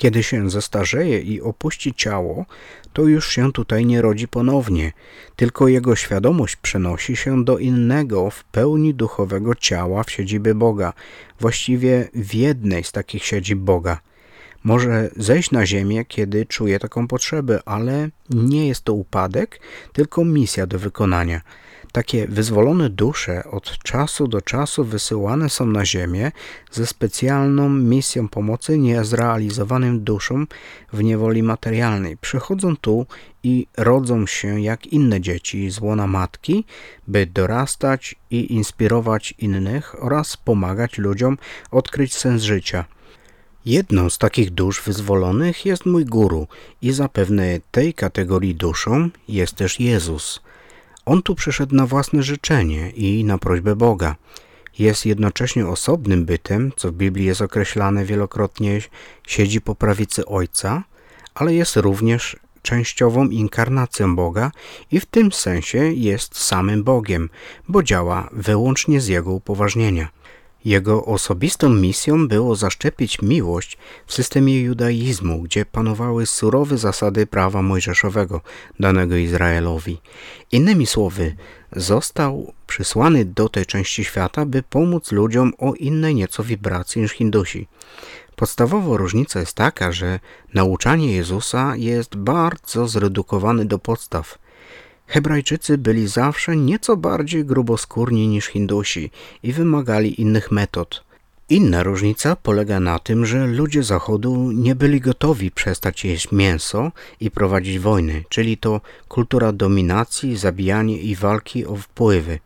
Kiedy 0.01 0.23
się 0.23 0.51
zestarzeje 0.51 1.21
i 1.21 1.41
opuści 1.41 1.95
ciało, 1.95 2.47
to 2.93 3.03
już 3.03 3.29
się 3.29 3.53
tutaj 3.53 3.87
nie 3.87 4.03
rodzi 4.03 4.29
ponownie, 4.29 4.93
tylko 5.37 5.69
jego 5.69 5.97
świadomość 5.97 6.57
przenosi 6.57 7.17
się 7.17 7.45
do 7.45 7.59
innego, 7.59 8.31
w 8.31 8.45
pełni 8.45 8.95
duchowego 8.95 9.55
ciała 9.55 10.05
w 10.05 10.11
siedziby 10.11 10.55
Boga, 10.55 10.93
właściwie 11.41 12.09
w 12.15 12.35
jednej 12.35 12.85
z 12.85 12.93
takich 12.93 13.25
siedzib 13.25 13.59
Boga. 13.59 14.01
Może 14.65 15.11
zejść 15.17 15.51
na 15.51 15.67
ziemię, 15.67 16.05
kiedy 16.05 16.47
czuje 16.47 16.79
taką 16.79 17.09
potrzebę, 17.09 17.61
ale 17.65 18.09
nie 18.31 18.69
jest 18.69 18.85
to 18.85 18.93
upadek, 18.93 19.61
tylko 19.93 20.25
misja 20.25 20.67
do 20.67 20.79
wykonania. 20.79 21.41
Takie 21.93 22.27
wyzwolone 22.29 22.91
dusze 22.91 23.45
od 23.45 23.79
czasu 23.79 24.29
do 24.29 24.43
czasu 24.43 24.85
wysyłane 24.85 25.51
są 25.51 25.67
na 25.67 25.87
ziemię 25.87 26.33
ze 26.71 26.87
specjalną 26.87 27.69
misją 27.69 28.29
pomocy 28.29 28.79
niezrealizowanym 28.79 30.05
duszom 30.05 30.47
w 30.93 31.03
niewoli 31.03 31.43
materialnej. 31.43 32.17
Przychodzą 32.17 32.77
tu 32.77 33.07
i 33.43 33.67
rodzą 33.77 34.27
się 34.27 34.61
jak 34.61 34.87
inne 34.87 35.21
dzieci 35.21 35.71
z 35.71 35.81
łona 35.81 36.07
matki, 36.07 36.65
by 37.09 37.27
dorastać 37.27 38.15
i 38.31 38.55
inspirować 38.55 39.35
innych 39.39 40.05
oraz 40.05 40.37
pomagać 40.37 40.99
ludziom 40.99 41.39
odkryć 41.71 42.15
sens 42.15 42.43
życia. 42.43 42.85
Jedną 43.65 44.11
z 44.11 44.19
takich 44.19 44.51
dusz 44.51 44.83
wyzwolonych 44.83 45.67
jest 45.67 45.87
mój 45.87 46.05
guru 46.05 46.47
i 46.83 46.93
zapewne 46.93 47.61
tej 47.71 47.95
kategorii 47.95 48.55
duszą 48.55 49.11
jest 49.29 49.55
też 49.55 49.81
Jezus. 49.81 50.41
On 51.11 51.23
tu 51.23 51.35
przyszedł 51.35 51.75
na 51.75 51.87
własne 51.87 52.23
życzenie 52.23 52.91
i 52.91 53.25
na 53.25 53.39
prośbę 53.39 53.77
Boga. 53.77 54.17
Jest 54.79 55.07
jednocześnie 55.07 55.67
osobnym 55.67 56.25
bytem, 56.25 56.73
co 56.77 56.89
w 56.89 56.95
Biblii 56.95 57.27
jest 57.27 57.43
określane 57.43 58.05
wielokrotnie, 58.05 58.81
siedzi 59.27 59.61
po 59.61 59.75
prawicy 59.75 60.27
Ojca, 60.27 60.83
ale 61.35 61.55
jest 61.55 61.77
również 61.77 62.37
częściową 62.63 63.29
inkarnacją 63.29 64.17
Boga 64.17 64.51
i 64.93 65.01
w 65.01 65.07
tym 65.07 65.33
sensie 65.33 65.79
jest 65.79 66.39
samym 66.39 66.85
Bogiem, 66.85 67.29
bo 67.69 67.83
działa 67.83 68.29
wyłącznie 68.33 69.01
z 69.01 69.09
Jego 69.09 69.33
upoważnienia. 69.33 70.09
Jego 70.65 71.05
osobistą 71.05 71.69
misją 71.71 72.29
było 72.29 72.57
zaszczepić 72.57 73.23
miłość 73.23 73.79
w 74.07 74.15
systemie 74.15 74.61
judaizmu, 74.61 75.43
gdzie 75.43 75.65
panowały 75.65 76.27
surowe 76.27 76.79
zasady 76.79 77.27
prawa 77.27 77.63
mojżeszowego 77.63 78.41
danego 78.81 79.17
Izraelowi. 79.17 80.01
Innymi 80.53 80.87
słowy, 80.87 81.37
został 81.77 82.53
przysłany 82.67 83.25
do 83.25 83.49
tej 83.49 83.67
części 83.67 84.05
świata, 84.05 84.47
by 84.47 84.63
pomóc 84.63 85.13
ludziom 85.13 85.53
o 85.59 85.75
innej 85.75 86.15
nieco 86.15 86.45
wibracji 86.45 87.03
niż 87.03 87.13
Hindusi. 87.13 87.69
Podstawowa 88.37 88.97
różnica 88.97 89.41
jest 89.41 89.55
taka, 89.55 89.93
że 89.93 90.21
nauczanie 90.55 91.13
Jezusa 91.13 91.77
jest 91.77 92.17
bardzo 92.17 92.89
zredukowane 92.89 93.65
do 93.65 93.79
podstaw– 93.79 94.39
Hebrajczycy 95.11 95.79
byli 95.79 96.09
zawsze 96.09 96.57
nieco 96.57 96.97
bardziej 96.97 97.45
gruboskórni 97.45 98.29
niż 98.29 98.47
Hindusi 98.47 99.11
i 99.43 99.53
wymagali 99.53 100.21
innych 100.21 100.51
metod. 100.51 101.05
Inna 101.49 101.83
różnica 101.83 102.37
polega 102.37 102.81
na 102.81 102.99
tym, 102.99 103.27
że 103.27 103.47
ludzie 103.47 103.83
Zachodu 103.83 104.53
nie 104.53 104.75
byli 104.75 105.01
gotowi 105.01 105.51
przestać 105.51 106.05
jeść 106.05 106.33
mięso 106.33 106.93
i 107.21 107.31
prowadzić 107.31 107.79
wojny, 107.79 108.25
czyli 108.29 108.57
to 108.57 108.81
kultura 109.09 109.53
dominacji, 109.53 110.37
zabijania 110.37 110.97
i 110.97 111.15
walki 111.15 111.67
o 111.67 111.77
wpływy. 111.77 112.39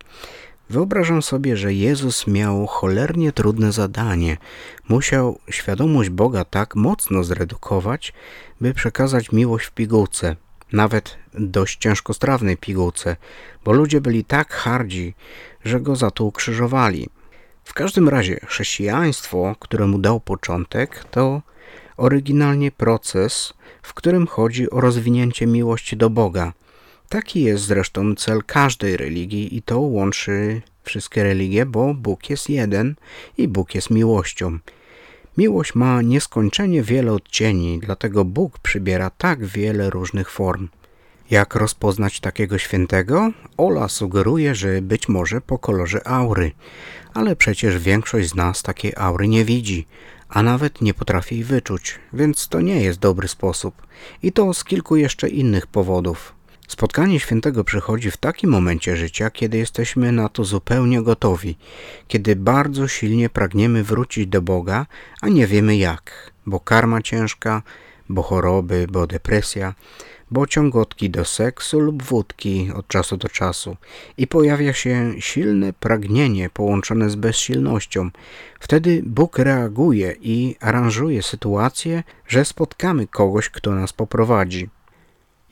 Wyobrażam 0.71 1.23
sobie, 1.23 1.57
że 1.57 1.75
Jezus 1.75 2.27
miał 2.27 2.67
cholernie 2.67 3.33
trudne 3.33 3.73
zadanie. 3.73 4.37
Musiał 4.89 5.39
świadomość 5.51 6.11
Boga 6.11 6.45
tak 6.45 6.77
mocno 6.77 7.25
zredukować, 7.25 8.13
by 8.61 8.75
przekazać 8.75 9.33
miłość 9.33 9.67
w 9.67 9.71
pigułce, 9.71 10.37
nawet 10.75 11.17
dość 11.35 11.79
ciężkostrawnej 11.79 12.57
pigułce, 12.57 13.17
bo 13.65 13.73
ludzie 13.73 14.01
byli 14.01 14.25
tak 14.25 14.53
hardzi, 14.53 15.15
że 15.65 15.81
go 15.81 15.97
za 15.97 16.11
to 16.11 16.25
ukrzyżowali. 16.25 17.09
W 17.65 17.75
każdym 17.75 18.09
razie 18.09 18.41
chrześcijaństwo, 18.47 19.57
któremu 19.61 19.99
dał 19.99 20.21
początek, 20.21 21.05
to 21.11 21.43
oryginalnie 21.97 22.73
proces, 22.73 23.55
w 23.83 23.95
którym 23.95 24.27
chodzi 24.27 24.71
o 24.71 24.81
rozwinięcie 24.81 25.47
miłości 25.47 25.97
do 25.97 26.11
Boga. 26.11 26.53
Taki 27.09 27.43
jest 27.43 27.65
zresztą 27.65 28.15
cel 28.15 28.43
każdej 28.47 28.97
religii 28.97 29.57
i 29.57 29.63
to 29.63 29.81
łączy 29.81 30.63
wszystkie 30.83 31.23
religie, 31.23 31.67
bo 31.67 31.95
Bóg 31.95 32.31
jest 32.31 32.49
jeden 32.49 32.95
i 33.39 33.49
Bóg 33.49 33.75
jest 33.75 33.91
miłością. 33.91 34.59
Miłość 35.39 35.75
ma 35.75 36.03
nieskończenie 36.03 36.83
wiele 36.83 37.13
odcieni, 37.13 37.79
dlatego 37.79 38.25
Bóg 38.25 38.59
przybiera 38.59 39.11
tak 39.11 39.45
wiele 39.45 39.91
różnych 39.91 40.31
form. 40.31 40.69
Jak 41.31 41.55
rozpoznać 41.55 42.21
takiego 42.21 42.59
świętego? 42.59 43.31
Ola 43.57 43.89
sugeruje, 43.89 44.55
że 44.55 44.83
być 44.83 45.09
może 45.09 45.41
po 45.41 45.59
kolorze 45.59 46.09
aury, 46.09 46.53
ale 47.15 47.37
przecież 47.37 47.79
większość 47.79 48.29
z 48.29 48.35
nas 48.35 48.63
takiej 48.63 48.93
aury 48.97 49.29
nie 49.29 49.45
widzi, 49.45 49.87
a 50.29 50.43
nawet 50.43 50.81
nie 50.81 50.95
potrafi 50.95 51.35
jej 51.35 51.45
wyczuć, 51.45 51.99
więc 52.13 52.49
to 52.49 52.61
nie 52.61 52.83
jest 52.83 52.99
dobry 52.99 53.29
sposób. 53.29 53.87
I 54.23 54.33
to 54.33 54.55
z 54.55 54.65
kilku 54.65 54.97
jeszcze 54.97 55.29
innych 55.29 55.67
powodów. 55.67 56.34
Spotkanie 56.69 57.21
świętego 57.21 57.65
przychodzi 57.65 58.11
w 58.11 58.17
takim 58.17 58.51
momencie 58.51 58.97
życia, 58.97 59.31
kiedy 59.31 59.59
jesteśmy 59.59 60.13
na 60.13 60.29
to 60.29 60.45
zupełnie 60.45 61.03
gotowi, 61.03 61.57
kiedy 62.09 62.37
bardzo 62.37 62.89
silnie 62.89 63.29
pragniemy 63.29 63.85
wrócić 63.85 64.27
do 64.27 64.43
Boga, 64.43 64.87
a 65.21 65.29
nie 65.29 65.47
wiemy 65.47 65.77
jak, 65.77 66.33
bo 66.47 66.61
karma 66.61 67.03
ciężka, 67.03 67.63
bo 68.09 68.23
choroby, 68.23 68.87
bo 68.91 69.07
depresja, 69.07 69.75
bo 70.31 70.47
ciągotki 70.47 71.11
do 71.11 71.25
seksu 71.25 71.81
lub 71.81 72.03
wódki 72.03 72.71
od 72.75 72.89
czasu 72.89 73.17
do 73.17 73.29
czasu 73.29 73.77
i 74.19 74.27
pojawia 74.27 74.73
się 74.73 75.15
silne 75.19 75.73
pragnienie 75.73 76.51
połączone 76.51 77.11
z 77.11 77.15
bezsilnością. 77.15 78.11
Wtedy 78.61 79.03
Bóg 79.07 79.39
reaguje 79.39 80.17
i 80.21 80.57
aranżuje 80.61 81.23
sytuację, 81.23 82.03
że 82.29 82.45
spotkamy 82.45 83.07
kogoś, 83.07 83.51
kto 83.51 83.71
nas 83.75 83.93
poprowadzi. 83.93 84.69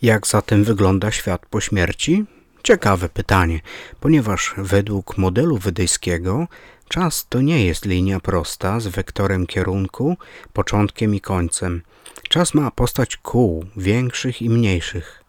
Jak 0.02 0.26
zatem 0.26 0.64
wygląda 0.64 1.10
świat 1.10 1.46
po 1.46 1.60
śmierci? 1.60 2.24
Ciekawe 2.62 3.08
pytanie, 3.08 3.60
ponieważ 4.00 4.54
według 4.56 5.18
modelu 5.18 5.58
wedyjskiego 5.58 6.46
czas 6.88 7.26
to 7.28 7.40
nie 7.40 7.66
jest 7.66 7.84
linia 7.84 8.20
prosta 8.20 8.80
z 8.80 8.86
wektorem 8.86 9.46
kierunku, 9.46 10.16
początkiem 10.52 11.14
i 11.14 11.20
końcem. 11.20 11.82
Czas 12.28 12.54
ma 12.54 12.70
postać 12.70 13.16
kół, 13.16 13.64
większych 13.76 14.42
i 14.42 14.50
mniejszych. 14.50 15.24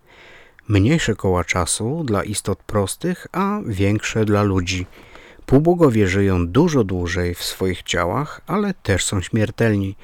Mniejsze 0.68 1.16
koła 1.16 1.44
czasu 1.44 2.04
dla 2.04 2.24
istot 2.24 2.60
prostych, 2.60 3.28
a 3.32 3.60
większe 3.66 4.26
dla 4.26 4.44
ludzi. 4.44 4.86
Półbogowie 5.46 6.08
żyją 6.08 6.48
dużo 6.48 6.84
dłużej 6.84 7.36
w 7.36 7.44
swoich 7.44 7.84
ciałach, 7.84 8.42
ale 8.48 8.74
też 8.74 9.06
są 9.06 9.22
śmiertelni, 9.22 9.96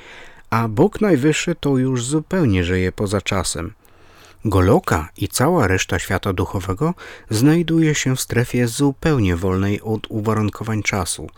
a 0.50 0.68
Bóg 0.68 1.02
Najwyższy 1.02 1.56
to 1.56 1.78
już 1.78 2.06
zupełnie 2.06 2.64
żyje 2.64 2.92
poza 2.92 3.22
czasem. 3.22 3.74
Goloka 4.46 5.10
i 5.18 5.28
cała 5.28 5.68
reszta 5.68 6.00
świata 6.00 6.34
duchowego 6.34 6.94
znajduje 7.30 7.96
się 7.96 8.16
w 8.16 8.22
strefie 8.22 8.68
zupełnie 8.68 9.36
wolnej 9.36 9.82
od 9.82 10.08
uwarunkowań 10.10 10.84
czasu. 10.84 11.30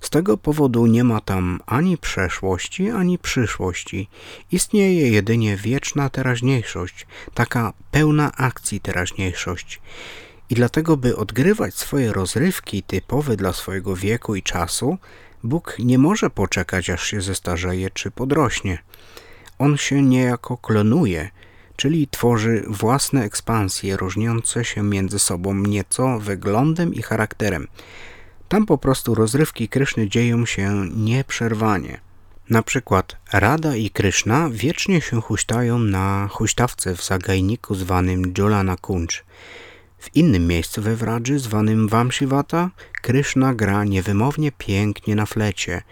Z 0.00 0.10
tego 0.10 0.36
powodu 0.36 0.86
nie 0.86 1.04
ma 1.04 1.20
tam 1.20 1.60
ani 1.66 1.98
przeszłości, 1.98 2.90
ani 2.90 3.18
przyszłości. 3.18 4.08
Istnieje 4.52 5.10
jedynie 5.10 5.56
wieczna 5.56 6.10
teraźniejszość, 6.10 7.06
taka 7.34 7.72
pełna 7.90 8.32
akcji 8.36 8.80
teraźniejszość. 8.80 9.80
I 10.50 10.54
dlatego, 10.54 10.96
by 10.96 11.16
odgrywać 11.16 11.74
swoje 11.74 12.12
rozrywki 12.12 12.82
typowe 12.82 13.36
dla 13.36 13.52
swojego 13.52 13.96
wieku 13.96 14.34
i 14.34 14.42
czasu, 14.42 14.98
Bóg 15.44 15.76
nie 15.78 15.98
może 15.98 16.30
poczekać, 16.30 16.90
aż 16.90 17.06
się 17.06 17.20
zestarzeje 17.20 17.90
czy 17.90 18.10
podrośnie. 18.10 18.78
On 19.58 19.76
się 19.76 20.02
niejako 20.02 20.56
klonuje– 20.56 21.30
czyli 21.78 22.08
tworzy 22.08 22.64
własne 22.68 23.24
ekspansje 23.24 23.96
różniące 23.96 24.64
się 24.64 24.82
między 24.82 25.18
sobą 25.18 25.54
nieco 25.54 26.18
wyglądem 26.18 26.94
i 26.94 27.02
charakterem. 27.02 27.66
Tam 28.48 28.66
po 28.66 28.78
prostu 28.78 29.14
rozrywki 29.14 29.68
Kryszny 29.68 30.08
dzieją 30.08 30.46
się 30.46 30.88
nieprzerwanie. 30.96 32.00
Na 32.50 32.62
przykład 32.62 33.16
Rada 33.32 33.76
i 33.76 33.90
Kryszna 33.90 34.50
wiecznie 34.52 35.00
się 35.00 35.20
huśtają 35.20 35.78
na 35.78 36.28
huśtawce 36.30 36.94
w 36.94 37.04
zagajniku 37.04 37.74
zwanym 37.74 38.32
Jolana 38.38 38.76
Kunch. 38.76 39.24
W 39.98 40.16
innym 40.16 40.46
miejscu 40.46 40.82
we 40.82 40.96
Wradży 40.96 41.38
zwanym 41.38 41.88
Vamshivata 41.88 42.70
Kryszna 43.02 43.54
gra 43.54 43.84
niewymownie 43.84 44.52
pięknie 44.52 45.14
na 45.14 45.26
flecie 45.26 45.82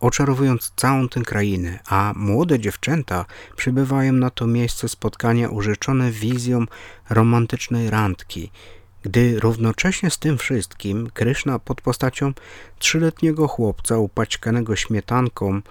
oczarowując 0.00 0.72
całą 0.76 1.08
tę 1.08 1.20
krainę, 1.20 1.78
a 1.88 2.12
młode 2.16 2.58
dziewczęta 2.58 3.24
przybywają 3.56 4.12
na 4.12 4.30
to 4.30 4.46
miejsce 4.46 4.88
spotkania 4.88 5.48
użyczone 5.48 6.10
wizją 6.10 6.66
romantycznej 7.10 7.90
randki, 7.90 8.50
gdy 9.02 9.40
równocześnie 9.40 10.10
z 10.10 10.18
tym 10.18 10.38
wszystkim 10.38 11.10
Kryszna 11.14 11.58
pod 11.58 11.80
postacią 11.80 12.32
trzyletniego 12.78 13.48
chłopca 13.48 13.98
upaćkanego 13.98 14.76
śmietanką 14.76 15.62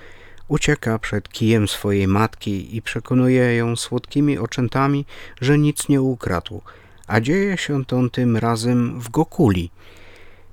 Ucieka 0.47 0.99
przed 0.99 1.29
kijem 1.29 1.67
swojej 1.67 2.07
matki 2.07 2.75
i 2.75 2.81
przekonuje 2.81 3.55
ją 3.55 3.75
słodkimi 3.75 4.37
oczętami, 4.37 5.05
że 5.41 5.57
nic 5.57 5.89
nie 5.89 6.01
ukradł, 6.01 6.61
a 7.07 7.21
dzieje 7.21 7.57
się 7.57 7.85
to 7.85 8.09
tym 8.09 8.37
razem 8.37 8.99
w 8.99 9.09
Gokuli. 9.09 9.71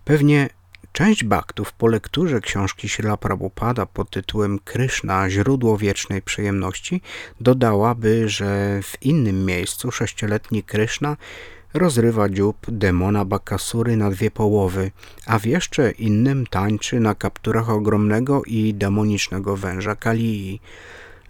Pewnie 0.04 0.48
część 0.92 1.24
baktów 1.24 1.72
po 1.72 1.86
lekturze 1.86 2.40
książki 2.40 2.88
Srila 2.88 3.16
Prabhupada 3.16 3.86
pod 3.86 4.10
tytułem 4.10 4.58
Kryszna, 4.58 5.30
źródło 5.30 5.78
wiecznej 5.78 6.22
przyjemności 6.22 7.00
dodałaby, 7.40 8.28
że 8.28 8.80
w 8.82 9.02
innym 9.02 9.44
miejscu 9.44 9.90
sześcioletni 9.90 10.62
Kryszna 10.62 11.16
rozrywa 11.74 12.28
dziób 12.28 12.56
demona 12.68 13.24
Bakasury 13.24 13.96
na 13.96 14.10
dwie 14.10 14.30
połowy, 14.30 14.90
a 15.26 15.38
w 15.38 15.46
jeszcze 15.46 15.90
innym 15.90 16.46
tańczy 16.46 17.00
na 17.00 17.14
kapturach 17.14 17.70
ogromnego 17.70 18.42
i 18.46 18.74
demonicznego 18.74 19.56
węża 19.56 19.96
Kalii. 19.96 20.60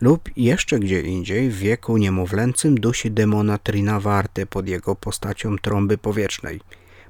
Lub 0.00 0.30
jeszcze 0.36 0.78
gdzie 0.78 1.00
indziej 1.00 1.50
w 1.50 1.56
wieku 1.56 1.96
niemowlęcym 1.96 2.80
dusi 2.80 3.10
demona 3.10 3.58
Trinawarty 3.58 4.46
pod 4.46 4.68
jego 4.68 4.96
postacią 4.96 5.58
trąby 5.58 5.98
powietrznej. 5.98 6.60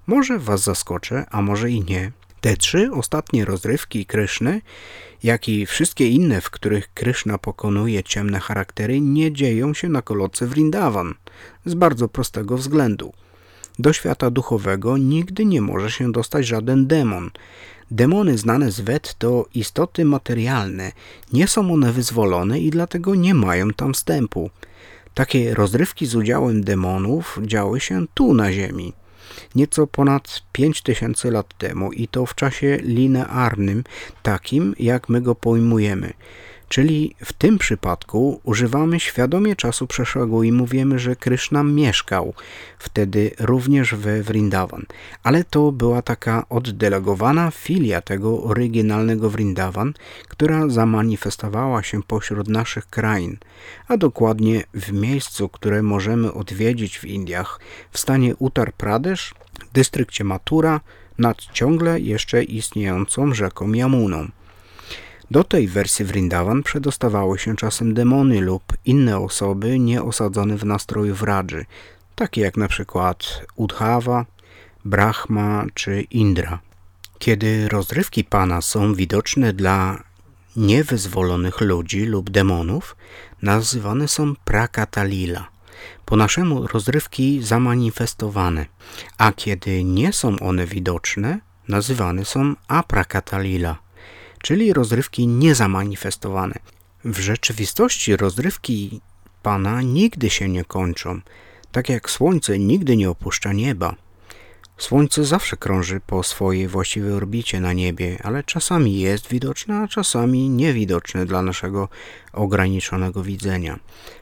Może 0.07 0.39
was 0.39 0.63
zaskoczę, 0.63 1.27
a 1.31 1.43
może 1.43 1.71
i 1.71 1.81
nie. 1.81 2.13
Te 2.43 2.57
trzy 2.57 2.91
ostatnie 2.93 3.45
rozrywki 3.45 4.07
Kryszny, 4.07 4.61
jak 5.23 5.49
i 5.49 5.67
wszystkie 5.67 6.09
inne, 6.09 6.41
w 6.41 6.51
których 6.51 6.95
Kryszna 6.95 7.39
pokonuje 7.39 8.03
ciemne 8.03 8.41
charaktery, 8.41 9.01
nie 9.01 9.33
dzieją 9.33 9.75
się 9.75 9.89
na 9.89 10.03
koloce 10.03 10.47
Vrindavan 10.47 11.15
z 11.65 11.75
bardzo 11.75 12.09
prostego 12.09 12.57
względu. 12.57 13.13
Do 13.79 13.93
świata 13.93 14.31
duchowego 14.31 14.97
nigdy 14.97 15.45
nie 15.45 15.61
może 15.61 15.91
się 15.91 16.13
dostać 16.13 16.47
żaden 16.47 16.87
demon. 16.87 17.31
Demony 17.91 18.39
znane 18.39 18.71
z 18.71 18.81
Wet 18.81 19.15
to 19.19 19.47
istoty 19.55 20.05
materialne. 20.05 20.93
Nie 21.33 21.49
są 21.49 21.73
one 21.73 21.93
wyzwolone 21.93 22.61
i 22.61 22.71
dlatego 22.71 23.15
nie 23.15 23.35
mają 23.35 23.71
tam 23.71 23.95
wstępu. 23.95 24.51
Takie 25.15 25.55
rozrywki 25.55 26.07
z 26.07 26.15
udziałem 26.15 26.65
demonów 26.65 27.39
działy 27.43 27.81
się 27.81 28.07
tu 28.15 28.35
na 28.35 28.53
Ziemi 28.53 28.93
nieco 29.55 29.87
ponad 29.87 30.43
5000 30.53 31.31
lat 31.31 31.55
temu 31.59 31.93
i 31.93 32.09
to 32.09 32.27
w 32.27 32.35
czasie 32.35 32.79
linearnym, 32.83 33.85
takim 34.23 34.75
jak 34.79 35.09
my 35.09 35.21
go 35.21 35.35
pojmujemy. 35.35 36.13
Czyli 36.73 37.15
w 37.25 37.33
tym 37.33 37.59
przypadku 37.59 38.41
używamy 38.45 39.01
świadomie 39.01 39.57
czasu 39.57 39.87
przeszłego 39.87 40.43
i 40.43 40.53
mówimy, 40.53 40.99
że 40.99 41.17
Kryszna 41.17 41.63
mieszkał 41.63 42.35
wtedy 42.79 43.31
również 43.41 43.95
we 43.95 44.23
Vrindavan. 44.23 44.87
Ale 45.23 45.45
to 45.45 45.73
była 45.73 46.03
taka 46.03 46.49
oddelegowana 46.49 47.51
filia 47.51 48.01
tego 48.01 48.43
oryginalnego 48.43 49.31
Vrindavan, 49.31 49.93
która 50.29 50.69
zamanifestowała 50.69 51.83
się 51.83 52.03
pośród 52.03 52.49
naszych 52.49 52.87
krain, 52.87 53.37
a 53.89 53.97
dokładnie 53.97 54.65
w 54.75 54.93
miejscu, 54.93 55.49
które 55.49 55.83
możemy 55.83 56.33
odwiedzić 56.33 56.99
w 56.99 57.05
Indiach, 57.05 57.61
w 57.91 57.99
stanie 57.99 58.37
Uttar 58.37 58.73
Pradesh, 58.73 59.35
dystrykcie 59.73 60.25
Matura, 60.25 60.81
nad 61.19 61.37
ciągle 61.37 62.01
jeszcze 62.01 62.43
istniejącą 62.45 63.35
rzeką 63.35 63.73
Yamuną. 63.73 64.29
Do 65.33 65.45
tej 65.45 65.69
wersji 65.69 66.05
Vrindavan 66.05 66.63
przedostawały 66.63 67.39
się 67.39 67.57
czasem 67.57 67.95
demony 67.95 68.41
lub 68.41 68.63
inne 68.85 69.19
osoby 69.19 69.79
nieosadzone 69.79 70.57
w 70.57 70.65
nastroju 70.65 71.15
wradży, 71.15 71.65
takie 72.15 72.41
jak 72.41 72.57
na 72.57 72.69
przykład 72.69 73.47
Udhava, 73.57 74.27
Brahma 74.85 75.65
czy 75.75 76.01
Indra. 76.01 76.59
Kiedy 77.19 77.69
rozrywki 77.69 78.25
Pana 78.25 78.61
są 78.61 78.95
widoczne 78.95 79.53
dla 79.53 80.03
niewyzwolonych 80.57 81.61
ludzi 81.61 82.07
lub 82.07 82.31
demonów, 82.31 82.97
nazywane 83.43 84.09
są 84.09 84.35
prakatalila. 84.45 85.49
Po 86.05 86.17
naszemu 86.17 86.67
rozrywki 86.67 87.43
zamanifestowane, 87.43 88.67
a 89.19 89.33
kiedy 89.33 89.85
nie 89.85 90.13
są 90.13 90.39
one 90.39 90.67
widoczne, 90.67 91.39
nazywane 91.69 92.25
są 92.25 92.55
aprakatalila 92.69 93.83
czyli 94.43 94.73
rozrywki 94.73 95.27
niezamanifestowane. 95.27 96.55
W 97.05 97.19
rzeczywistości 97.19 98.17
rozrywki 98.17 99.01
Pana 99.43 99.83
nigdy 99.83 100.31
się 100.31 100.49
nie 100.49 100.65
kończą, 100.65 101.21
tak 101.73 101.89
jak 101.89 102.11
Słońce 102.11 102.59
nigdy 102.59 102.97
nie 102.97 103.11
opuszcza 103.11 103.53
nieba. 103.53 103.95
Słońce 104.79 105.25
zawsze 105.25 105.57
krąży 105.57 106.01
po 106.07 106.23
swojej 106.23 106.69
właściwej 106.69 107.13
orbicie 107.13 107.61
na 107.61 107.73
niebie, 107.73 108.19
ale 108.23 108.45
czasami 108.45 109.01
jest 109.01 109.29
widoczne, 109.29 109.79
a 109.79 109.89
czasami 109.89 110.49
niewidoczne 110.49 111.27
dla 111.27 111.43
naszego 111.43 111.89
ograniczonego 112.33 113.23
widzenia. 113.23 113.79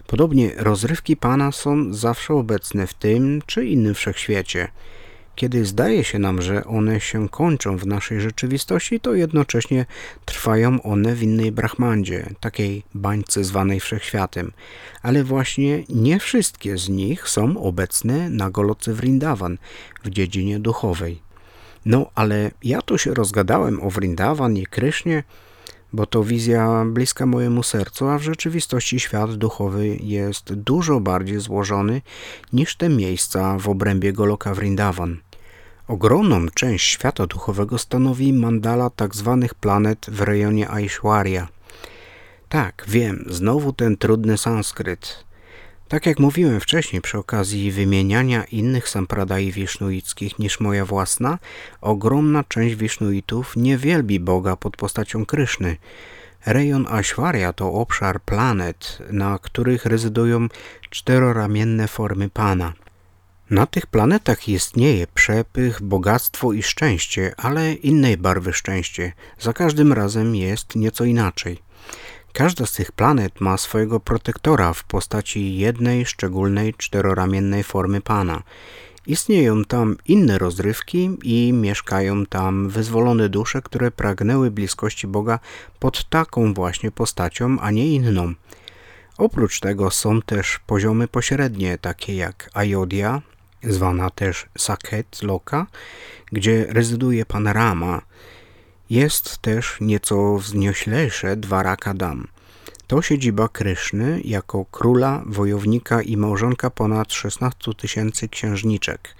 Podobnie 0.07 0.53
rozrywki 0.57 1.17
Pana 1.17 1.53
są 1.53 1.95
zawsze 1.95 2.35
obecne 2.35 2.87
w 2.87 2.95
tym 2.95 3.43
czy 3.47 3.67
innym 3.67 3.95
wszechświecie. 3.95 4.69
Kiedy 5.41 5.65
zdaje 5.65 6.05
się 6.05 6.19
nam, 6.19 6.43
że 6.43 6.65
one 6.65 7.01
się 7.01 7.29
kończą 7.29 7.77
w 7.77 7.87
naszej 7.87 8.21
rzeczywistości, 8.21 9.01
to 9.01 9.15
jednocześnie 9.15 9.87
trwają 10.25 10.83
one 10.83 11.15
w 11.15 11.23
innej 11.23 11.53
brahmandzie, 11.53 12.27
takiej 12.41 12.83
bańce 12.95 13.45
zwanej 13.45 13.81
wszechświatem. 13.81 14.53
Ale 15.03 15.25
właśnie 15.25 15.85
nie 15.89 16.19
wszystkie 16.19 16.79
z 16.79 16.89
nich 16.89 17.29
są 17.29 17.63
obecne 17.63 18.31
na 18.31 18.51
Goloce 18.51 18.95
Vrindavan 18.95 19.59
w 20.05 20.11
dziedzinie 20.11 20.59
duchowej. 20.59 21.23
No, 21.85 22.11
ale 22.15 22.51
ja 22.65 22.83
tu 22.83 22.99
się 22.99 23.15
rozgadałem 23.15 23.83
o 23.83 23.91
Vrindavan 23.91 24.57
i 24.57 24.67
Krysznie, 24.67 25.23
bo 25.93 26.07
to 26.07 26.25
wizja 26.25 26.85
bliska 26.87 27.27
mojemu 27.27 27.63
sercu, 27.63 28.09
a 28.09 28.19
w 28.19 28.23
rzeczywistości 28.23 29.01
świat 29.01 29.35
duchowy 29.35 29.97
jest 30.01 30.55
dużo 30.55 31.01
bardziej 31.01 31.41
złożony 31.41 32.03
niż 32.53 32.77
te 32.77 32.89
miejsca 32.89 33.59
w 33.59 33.69
obrębie 33.69 34.13
Goloka 34.13 34.55
Vrindavan. 34.55 35.17
Ogromną 35.91 36.49
część 36.55 36.91
świata 36.91 37.27
duchowego 37.27 37.79
stanowi 37.79 38.33
mandala 38.33 38.91
tzw. 38.97 39.39
Tak 39.43 39.55
planet 39.55 40.07
w 40.09 40.21
rejonie 40.21 40.71
Aishwarya. 40.71 41.49
Tak, 42.49 42.85
wiem, 42.89 43.25
znowu 43.29 43.73
ten 43.73 43.97
trudny 43.97 44.39
sanskryt. 44.39 45.25
Tak 45.89 46.07
jak 46.07 46.19
mówiłem 46.19 46.61
wcześniej 46.61 47.03
przy 47.03 47.19
okazji 47.19 47.73
wymieniania 47.73 48.45
innych 48.45 48.89
sampradai 48.89 49.53
wisznuickich 49.53 50.39
niż 50.39 50.61
moja 50.61 50.85
własna, 50.85 51.39
ogromna 51.81 52.45
część 52.45 52.75
wisznuitów 52.75 53.57
nie 53.57 53.79
wielbi 53.79 54.21
Boga 54.21 54.57
pod 54.57 54.77
postacią 54.77 55.27
Kryszny. 55.27 55.77
Rejon 56.47 56.87
Aishwarya 56.91 57.53
to 57.53 57.73
obszar 57.73 58.21
planet, 58.23 58.99
na 59.11 59.39
których 59.39 59.87
rezydują 59.87 60.49
czteroramienne 60.91 61.89
formy 61.89 62.29
Pana– 62.29 62.73
na 63.51 63.67
tych 63.67 63.87
planetach 63.87 64.49
istnieje 64.49 65.07
przepych, 65.07 65.83
bogactwo 65.83 66.53
i 66.53 66.63
szczęście, 66.63 67.35
ale 67.37 67.73
innej 67.73 68.17
barwy 68.17 68.53
szczęście. 68.53 69.13
Za 69.39 69.53
każdym 69.53 69.93
razem 69.93 70.37
jest 70.37 70.77
nieco 70.77 71.05
inaczej. 71.05 71.59
Każda 72.33 72.67
z 72.67 72.73
tych 72.73 72.93
planet 72.93 73.41
ma 73.41 73.57
swojego 73.57 74.01
protektora 74.01 74.73
w 74.73 74.85
postaci 74.85 75.57
jednej 75.57 76.07
szczególnej 76.07 76.75
czteroramiennej 76.75 77.65
formy 77.65 78.01
Pana. 78.01 78.43
Istnieją 79.07 79.65
tam 79.65 79.97
inne 80.07 80.39
rozrywki 80.39 81.11
i 81.23 81.53
mieszkają 81.53 82.27
tam 82.27 82.69
wyzwolone 82.69 83.29
dusze, 83.29 83.63
które 83.63 83.91
pragnęły 83.91 84.51
bliskości 84.51 85.07
Boga 85.07 85.39
pod 85.79 86.09
taką 86.09 86.55
właśnie 86.55 86.91
postacią, 86.91 87.57
a 87.61 87.71
nie 87.71 87.87
inną. 87.87 88.35
Oprócz 89.19 89.61
tego 89.61 89.91
są 89.91 90.23
też 90.23 90.61
poziomy 90.67 91.09
pośrednie, 91.09 91.79
takie 91.79 92.17
jak 92.17 92.51
Ayodhya, 92.55 93.21
zwana 93.63 94.11
też 94.11 94.47
Saket 94.59 95.23
Loka, 95.23 95.67
gdzie 96.33 96.67
rezyduje 96.69 97.27
pan 97.27 97.47
Rama. 97.47 98.03
Jest 98.91 99.39
też 99.39 99.77
nieco 99.81 100.39
wznioślejsze 100.39 101.37
Dwaraka 101.37 101.95
Dam. 101.95 102.29
To 102.87 103.03
siedziba 103.03 103.49
Kryszny 103.49 104.21
jako 104.25 104.65
króla, 104.65 105.23
wojownika 105.27 106.03
i 106.03 106.17
małżonka 106.17 106.71
ponad 106.71 107.13
16 107.13 107.75
tysięcy 107.75 108.29
księżniczek. 108.29 109.15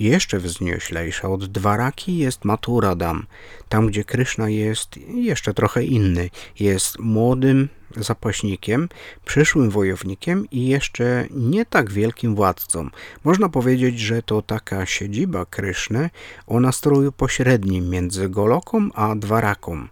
Jeszcze 0.00 0.38
wznioślejsza 0.38 1.28
od 1.28 1.46
Dwaraki 1.46 2.18
jest 2.18 2.44
Maturadam, 2.44 3.26
tam 3.68 3.86
gdzie 3.86 4.04
Kryszna 4.04 4.48
jest 4.48 4.96
jeszcze 4.96 5.54
trochę 5.54 5.84
inny. 5.84 6.30
Jest 6.60 6.98
młodym 6.98 7.68
zapaśnikiem, 7.96 8.88
przyszłym 9.24 9.70
wojownikiem 9.70 10.46
i 10.50 10.66
jeszcze 10.66 11.26
nie 11.30 11.66
tak 11.66 11.90
wielkim 11.90 12.34
władcą. 12.34 12.90
Można 13.24 13.48
powiedzieć, 13.48 14.00
że 14.00 14.22
to 14.22 14.42
taka 14.42 14.86
siedziba 14.86 15.46
Kryszny 15.46 16.10
o 16.46 16.60
nastroju 16.60 17.12
pośrednim 17.12 17.90
między 17.90 18.28
Goloką 18.28 18.88
a 18.94 19.14
Dwaraką, 19.14 19.88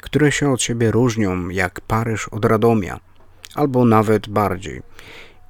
które 0.00 0.32
się 0.32 0.52
od 0.52 0.62
siebie 0.62 0.90
różnią 0.90 1.48
jak 1.48 1.80
Paryż 1.80 2.28
od 2.28 2.44
Radomia, 2.44 3.00
albo 3.54 3.84
nawet 3.84 4.28
bardziej. 4.28 4.82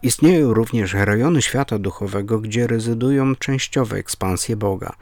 Istnieją 0.02 0.54
również 0.54 0.94
rejony 0.94 1.42
świata 1.42 1.78
duchowego, 1.78 2.38
gdzie 2.38 2.66
rezydują 2.66 3.34
częściowe 3.36 3.96
ekspansje 3.96 4.56
Boga. 4.56 4.92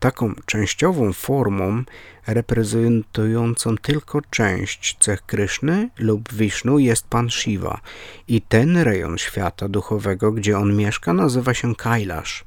Taką 0.00 0.34
częściową 0.46 1.12
formą 1.12 1.82
reprezentującą 2.26 3.76
tylko 3.76 4.20
część 4.30 4.96
cech 5.00 5.22
Kryszny 5.26 5.88
lub 5.98 6.32
Wisznu 6.32 6.78
jest 6.78 7.08
Pan 7.08 7.30
Shiva 7.30 7.80
i 8.28 8.40
ten 8.40 8.76
rejon 8.76 9.18
świata 9.18 9.68
duchowego, 9.68 10.32
gdzie 10.32 10.58
on 10.58 10.76
mieszka, 10.76 11.12
nazywa 11.12 11.54
się 11.54 11.74
Kailash. 11.74 12.44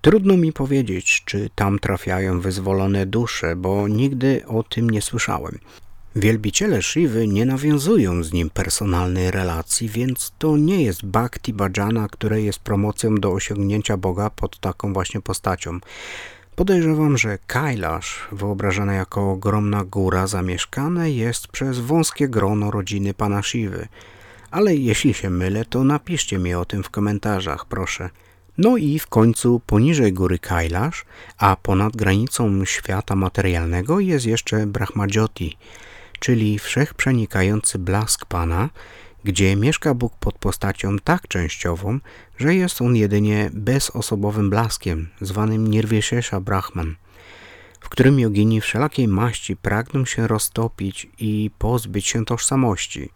Trudno 0.00 0.36
mi 0.36 0.52
powiedzieć, 0.52 1.22
czy 1.24 1.50
tam 1.54 1.78
trafiają 1.78 2.40
wyzwolone 2.40 3.06
dusze, 3.06 3.56
bo 3.56 3.88
nigdy 3.88 4.42
o 4.46 4.62
tym 4.62 4.90
nie 4.90 5.02
słyszałem. 5.02 5.58
Wielbiciele 6.16 6.82
Shivy 6.82 7.28
nie 7.28 7.46
nawiązują 7.46 8.22
z 8.22 8.32
nim 8.32 8.50
personalnej 8.50 9.30
relacji, 9.30 9.88
więc 9.88 10.32
to 10.38 10.56
nie 10.56 10.82
jest 10.82 11.06
bhakti 11.06 11.52
bhajana, 11.52 12.08
które 12.08 12.42
jest 12.42 12.58
promocją 12.58 13.14
do 13.14 13.32
osiągnięcia 13.32 13.96
Boga 13.96 14.30
pod 14.30 14.58
taką 14.58 14.92
właśnie 14.92 15.20
postacią. 15.20 15.78
Podejrzewam, 16.56 17.18
że 17.18 17.38
Kailash, 17.46 18.28
wyobrażane 18.32 18.94
jako 18.94 19.30
ogromna 19.30 19.84
góra, 19.84 20.26
zamieszkane 20.26 21.10
jest 21.10 21.48
przez 21.48 21.78
wąskie 21.78 22.28
grono 22.28 22.70
rodziny 22.70 23.14
pana 23.14 23.42
Shivy. 23.42 23.88
Ale 24.50 24.74
jeśli 24.74 25.14
się 25.14 25.30
mylę, 25.30 25.64
to 25.64 25.84
napiszcie 25.84 26.38
mi 26.38 26.54
o 26.54 26.64
tym 26.64 26.82
w 26.82 26.90
komentarzach, 26.90 27.66
proszę. 27.66 28.10
No 28.58 28.76
i 28.76 28.98
w 28.98 29.06
końcu 29.06 29.60
poniżej 29.66 30.12
góry 30.12 30.38
Kailash, 30.38 31.04
a 31.38 31.56
ponad 31.56 31.96
granicą 31.96 32.64
świata 32.64 33.16
materialnego 33.16 34.00
jest 34.00 34.26
jeszcze 34.26 34.66
Brahmajoti, 34.66 35.56
czyli 36.20 36.58
wszechprzenikający 36.58 37.78
blask 37.78 38.26
Pana, 38.26 38.70
gdzie 39.24 39.56
mieszka 39.56 39.94
Bóg 39.94 40.16
pod 40.20 40.38
postacią 40.38 40.98
tak 41.04 41.28
częściową, 41.28 41.98
że 42.38 42.54
jest 42.54 42.82
on 42.82 42.96
jedynie 42.96 43.50
bezosobowym 43.52 44.50
blaskiem, 44.50 45.08
zwanym 45.20 45.68
Nirvishesha 45.68 46.40
Brahman, 46.40 46.96
w 47.80 47.88
którym 47.88 48.20
jogini 48.20 48.60
wszelakiej 48.60 49.08
maści 49.08 49.56
pragną 49.56 50.04
się 50.04 50.26
roztopić 50.26 51.08
i 51.18 51.50
pozbyć 51.58 52.06
się 52.06 52.24
tożsamości. 52.24 53.10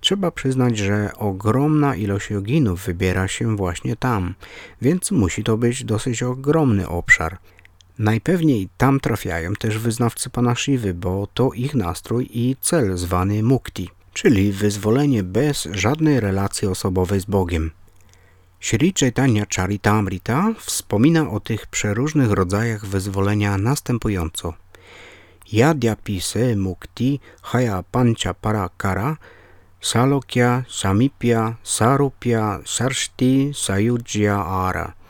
Trzeba 0.00 0.30
przyznać, 0.30 0.78
że 0.78 1.10
ogromna 1.16 1.96
ilość 1.96 2.30
joginów 2.30 2.84
wybiera 2.84 3.28
się 3.28 3.56
właśnie 3.56 3.96
tam, 3.96 4.34
więc 4.82 5.10
musi 5.10 5.44
to 5.44 5.56
być 5.56 5.84
dosyć 5.84 6.22
ogromny 6.22 6.88
obszar. 6.88 7.38
Najpewniej 7.98 8.68
tam 8.76 9.00
trafiają 9.00 9.54
też 9.54 9.78
wyznawcy 9.78 10.30
Pana 10.30 10.54
Shivy, 10.54 10.94
bo 10.94 11.28
to 11.34 11.52
ich 11.52 11.74
nastrój 11.74 12.28
i 12.32 12.56
cel 12.60 12.96
zwany 12.96 13.42
mukti, 13.42 13.90
czyli 14.12 14.52
wyzwolenie 14.52 15.22
bez 15.22 15.68
żadnej 15.72 16.20
relacji 16.20 16.68
osobowej 16.68 17.20
z 17.20 17.24
Bogiem. 17.24 17.70
Sri 18.60 18.92
Chaitanya 19.00 19.46
Charitamrita 19.56 20.54
wspomina 20.58 21.30
o 21.30 21.40
tych 21.40 21.66
przeróżnych 21.66 22.30
rodzajach 22.30 22.86
wyzwolenia 22.86 23.58
następująco. 23.58 24.54
Yadyapi 25.52 26.20
se 26.20 26.56
mukti 26.56 27.20
haya 27.42 27.82
pancha 27.90 28.34
parakara 28.34 29.16
salokya 29.80 30.64
samipya 30.68 31.54
sarupya 31.62 32.60
sarshti 32.64 33.50
sayujya 33.54 34.46
ara– 34.46 34.92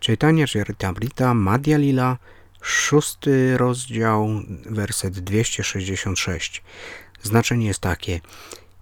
Czytania 0.00 0.46
Charitamrita 0.46 1.34
Madhya 1.34 1.76
Lila, 1.78 2.16
szósty 2.62 3.58
rozdział, 3.58 4.28
werset 4.66 5.18
266. 5.18 6.62
Znaczenie 7.22 7.66
jest 7.66 7.80
takie. 7.80 8.20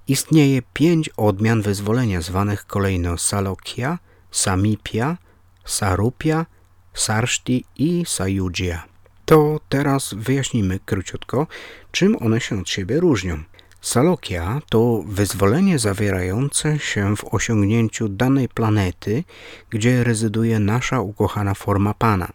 Istnieje 0.09 0.63
pięć 0.73 1.09
odmian 1.17 1.63
wyzwolenia 1.63 2.21
zwanych 2.21 2.67
kolejno 2.67 3.19
Salokya, 3.19 3.99
Samipya, 4.31 5.17
Sarupya, 5.65 6.47
Sarshti 6.95 7.65
i 7.77 8.05
Sayujya. 8.07 8.83
To 9.25 9.61
teraz 9.69 10.15
wyjaśnimy 10.15 10.79
króciutko, 10.87 11.47
czym 11.93 12.17
one 12.23 12.41
się 12.41 12.61
od 12.61 12.69
siebie 12.69 13.01
różnią. 13.01 13.43
Salokia 13.87 14.61
to 14.69 15.03
wyzwolenie 15.07 15.79
zawierające 15.79 16.79
się 16.79 17.17
w 17.17 17.35
osiągnięciu 17.35 18.09
danej 18.09 18.49
planety, 18.49 19.25
gdzie 19.71 20.05
rezyduje 20.05 20.59
nasza 20.59 21.01
ukochana 21.01 21.55
forma 21.55 21.95
Pana. 21.95 22.29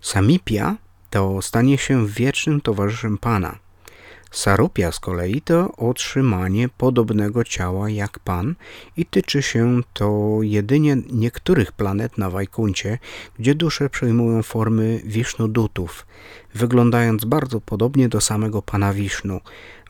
Samipia 0.00 0.76
to 1.10 1.42
stanie 1.42 1.78
się 1.78 2.06
wiecznym 2.06 2.60
towarzyszem 2.60 3.18
Pana. 3.18 3.58
Sarupia 4.30 4.92
z 4.92 5.00
kolei 5.00 5.40
to 5.40 5.72
otrzymanie 5.76 6.68
podobnego 6.68 7.44
ciała 7.44 7.90
jak 7.90 8.18
Pan 8.18 8.54
i 8.96 9.06
tyczy 9.06 9.42
się 9.42 9.80
to 9.92 10.38
jedynie 10.42 10.96
niektórych 11.12 11.72
planet 11.72 12.18
na 12.18 12.30
Wajkuncie, 12.30 12.98
gdzie 13.38 13.54
dusze 13.54 13.90
przejmują 13.90 14.42
formy 14.42 15.00
Wishnudutów, 15.04 16.06
wyglądając 16.54 17.24
bardzo 17.24 17.60
podobnie 17.60 18.08
do 18.08 18.20
samego 18.20 18.62
Pana 18.62 18.92
Wisznu, 18.92 19.40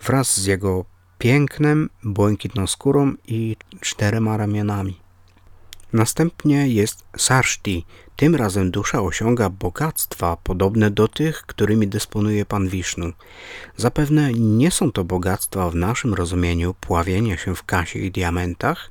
wraz 0.02 0.40
z 0.40 0.46
jego 0.46 0.84
pięknem, 1.18 1.90
błękitną 2.02 2.66
skórą 2.66 3.14
i 3.26 3.56
czterema 3.80 4.36
ramionami. 4.36 5.04
Następnie 5.94 6.68
jest 6.68 7.04
Sarszti. 7.16 7.86
Tym 8.16 8.34
razem 8.34 8.70
dusza 8.70 9.02
osiąga 9.02 9.50
bogactwa 9.50 10.36
podobne 10.36 10.90
do 10.90 11.08
tych, 11.08 11.42
którymi 11.42 11.88
dysponuje 11.88 12.44
Pan 12.44 12.68
Wisznu. 12.68 13.12
Zapewne 13.76 14.32
nie 14.32 14.70
są 14.70 14.92
to 14.92 15.04
bogactwa 15.04 15.70
w 15.70 15.74
naszym 15.74 16.14
rozumieniu 16.14 16.74
pławienia 16.74 17.36
się 17.36 17.54
w 17.54 17.64
kasie 17.64 17.98
i 17.98 18.10
diamentach. 18.10 18.90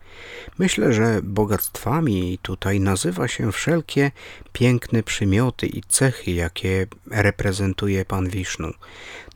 Myślę, 0.60 0.94
że 0.94 1.20
bogactwami 1.24 2.40
tutaj 2.42 2.80
nazywa 2.80 3.28
się 3.28 3.52
wszelkie 3.52 4.12
piękne 4.54 5.04
przymioty 5.04 5.68
i 5.68 5.82
cechy, 5.82 6.32
jakie 6.32 6.88
reprezentuje 7.12 8.06
Pan 8.06 8.30
Wisznu. 8.30 8.74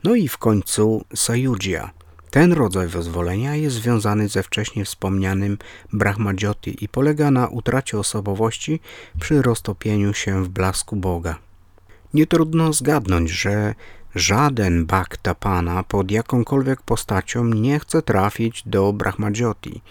No 0.04 0.14
i 0.14 0.28
w 0.28 0.38
końcu 0.38 1.04
Sayujya– 1.14 1.90
ten 2.30 2.52
rodzaj 2.52 2.88
wyzwolenia 2.88 3.54
jest 3.56 3.76
związany 3.76 4.28
ze 4.28 4.42
wcześniej 4.42 4.84
wspomnianym 4.84 5.58
Brahmajoti 5.92 6.84
i 6.84 6.88
polega 6.88 7.30
na 7.30 7.48
utracie 7.48 7.98
osobowości 7.98 8.80
przy 9.20 9.42
roztopieniu 9.42 10.14
się 10.14 10.44
w 10.44 10.48
blasku 10.48 10.96
Boga. 10.96 11.36
Nie 12.14 12.26
trudno 12.26 12.72
zgadnąć, 12.72 13.30
że 13.30 13.74
żaden 14.14 14.86
bhakta 14.86 15.34
Pana 15.34 15.82
pod 15.82 16.10
jakąkolwiek 16.10 16.82
postacią 16.82 17.44
nie 17.44 17.80
chce 17.80 18.02
trafić 18.02 18.62
do 18.66 18.92
Brahmajoti. 18.92 19.82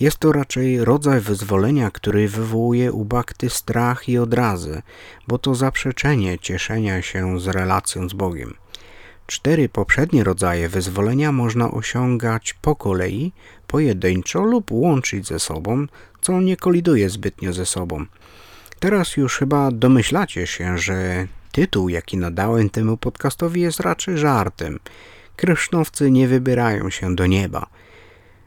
Jest 0.00 0.18
to 0.18 0.32
raczej 0.32 0.84
rodzaj 0.84 1.20
wyzwolenia, 1.20 1.90
który 1.90 2.28
wywołuje 2.28 2.92
u 2.92 3.04
bhakty 3.04 3.50
strach 3.50 4.08
i 4.08 4.18
odrazę, 4.18 4.82
bo 5.28 5.38
to 5.38 5.54
zaprzeczenie 5.54 6.38
cieszenia 6.38 7.02
się 7.02 7.40
z 7.40 7.46
relacją 7.46 8.08
z 8.08 8.12
Bogiem. 8.12 8.54
Cztery 9.30 9.68
poprzednie 9.68 10.24
rodzaje 10.24 10.68
wyzwolenia 10.68 11.32
można 11.32 11.70
osiągać 11.70 12.54
po 12.62 12.76
kolei, 12.76 13.32
pojedynczo 13.66 14.44
lub 14.44 14.72
łączyć 14.72 15.26
ze 15.26 15.38
sobą, 15.38 15.86
co 16.20 16.40
nie 16.40 16.56
koliduje 16.56 17.10
zbytnio 17.10 17.52
ze 17.52 17.66
sobą. 17.66 18.06
Teraz 18.80 19.16
już 19.16 19.36
chyba 19.36 19.70
domyślacie 19.70 20.46
się, 20.46 20.78
że 20.78 21.26
tytuł, 21.52 21.88
jaki 21.88 22.16
nadałem 22.16 22.70
temu 22.70 22.96
podcastowi 22.96 23.60
jest 23.60 23.80
raczej 23.80 24.18
żartem. 24.18 24.78
Krysznowcy 25.36 26.10
nie 26.10 26.28
wybierają 26.28 26.90
się 26.90 27.14
do 27.14 27.26
nieba. 27.26 27.66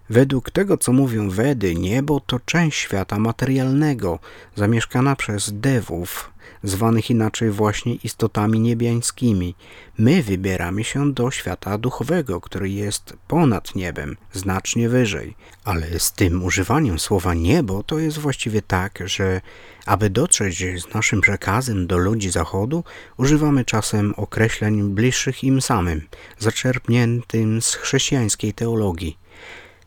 Według 0.09 0.51
tego, 0.51 0.77
co 0.77 0.93
mówią 0.93 1.29
Wedy, 1.29 1.75
niebo 1.75 2.19
to 2.19 2.39
część 2.39 2.79
świata 2.79 3.19
materialnego, 3.19 4.19
zamieszkana 4.55 5.15
przez 5.15 5.59
dewów, 5.59 6.32
zwanych 6.63 7.09
inaczej 7.09 7.51
właśnie 7.51 7.95
istotami 7.95 8.59
niebiańskimi. 8.59 9.55
My 9.97 10.23
wybieramy 10.23 10.83
się 10.83 11.13
do 11.13 11.31
świata 11.31 11.77
duchowego, 11.77 12.41
który 12.41 12.69
jest 12.69 13.13
ponad 13.27 13.75
niebem, 13.75 14.17
znacznie 14.33 14.89
wyżej. 14.89 15.35
Ale 15.63 15.99
z 15.99 16.11
tym 16.11 16.43
używaniem 16.43 16.99
słowa 16.99 17.33
niebo 17.33 17.83
to 17.83 17.99
jest 17.99 18.17
właściwie 18.17 18.61
tak, 18.61 18.99
że 19.05 19.41
aby 19.85 20.09
dotrzeć 20.09 20.81
z 20.81 20.93
naszym 20.93 21.21
przekazem 21.21 21.87
do 21.87 21.97
ludzi 21.97 22.29
zachodu, 22.29 22.83
używamy 23.17 23.65
czasem 23.65 24.13
określeń 24.17 24.83
bliższych 24.83 25.43
im 25.43 25.61
samym, 25.61 26.01
zaczerpniętym 26.39 27.61
z 27.61 27.75
chrześcijańskiej 27.75 28.53
teologii. 28.53 29.17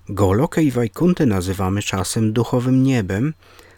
Golokę 0.09 0.63
i 0.63 0.71
Wajkunty 0.71 1.27
nazywamy 1.27 1.83
czasem 1.83 2.33
duchowym 2.33 2.83
niebem, 2.83 3.35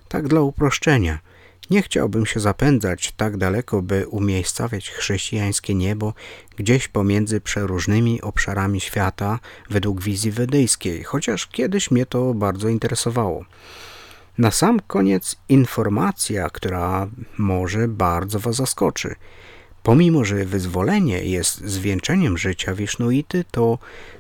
tak 0.09 0.29
dla 0.29 0.41
uproszczenia– 0.41 1.19
nie 1.71 1.83
chciałbym 1.83 2.27
się 2.27 2.41
zapędzać 2.41 3.13
tak 3.17 3.37
daleko, 3.37 3.83
by 3.83 4.09
umiejscawiać 4.09 4.91
chrześcijańskie 4.91 5.75
niebo 5.75 6.15
gdzieś 6.57 6.89
pomiędzy 6.89 7.41
przeróżnymi 7.41 8.23
obszarami 8.23 8.81
świata 8.81 9.39
według 9.71 10.03
wizji 10.03 10.31
wedyjskiej, 10.31 11.03
chociaż 11.05 11.47
kiedyś 11.47 11.91
mnie 11.91 12.07
to 12.07 12.35
bardzo 12.35 12.69
interesowało. 12.69 13.45
Na 14.39 14.51
sam 14.51 14.81
koniec 14.87 15.37
informacja, 15.49 16.51
która 16.51 17.09
może 17.39 17.89
bardzo 17.89 18.39
Was 18.39 18.57
zaskoczy. 18.57 19.15
Pomimo, 19.89 20.25
że 20.25 20.45
wyzwolenie 20.45 21.25
jest 21.25 21.65
zwieńczeniem 21.65 22.39
życia 22.39 22.75
Wisznuity, 22.75 23.45
to 23.51 23.79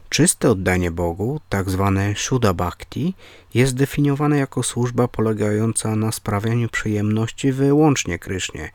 czyste 0.09 0.51
oddanie 0.51 0.91
Bogu, 0.91 1.41
tak 1.49 1.71
zwane 1.71 2.15
Shuddha 2.17 2.55
Bhakti, 2.55 3.15
jest 3.55 3.75
definiowane 3.75 4.39
jako 4.39 4.63
służba 4.63 5.09
polegająca 5.09 5.97
na 5.97 6.13
sprawianiu 6.13 6.69
przyjemności 6.69 7.53
wyłącznie 7.53 8.19
Krysznie, 8.19 8.71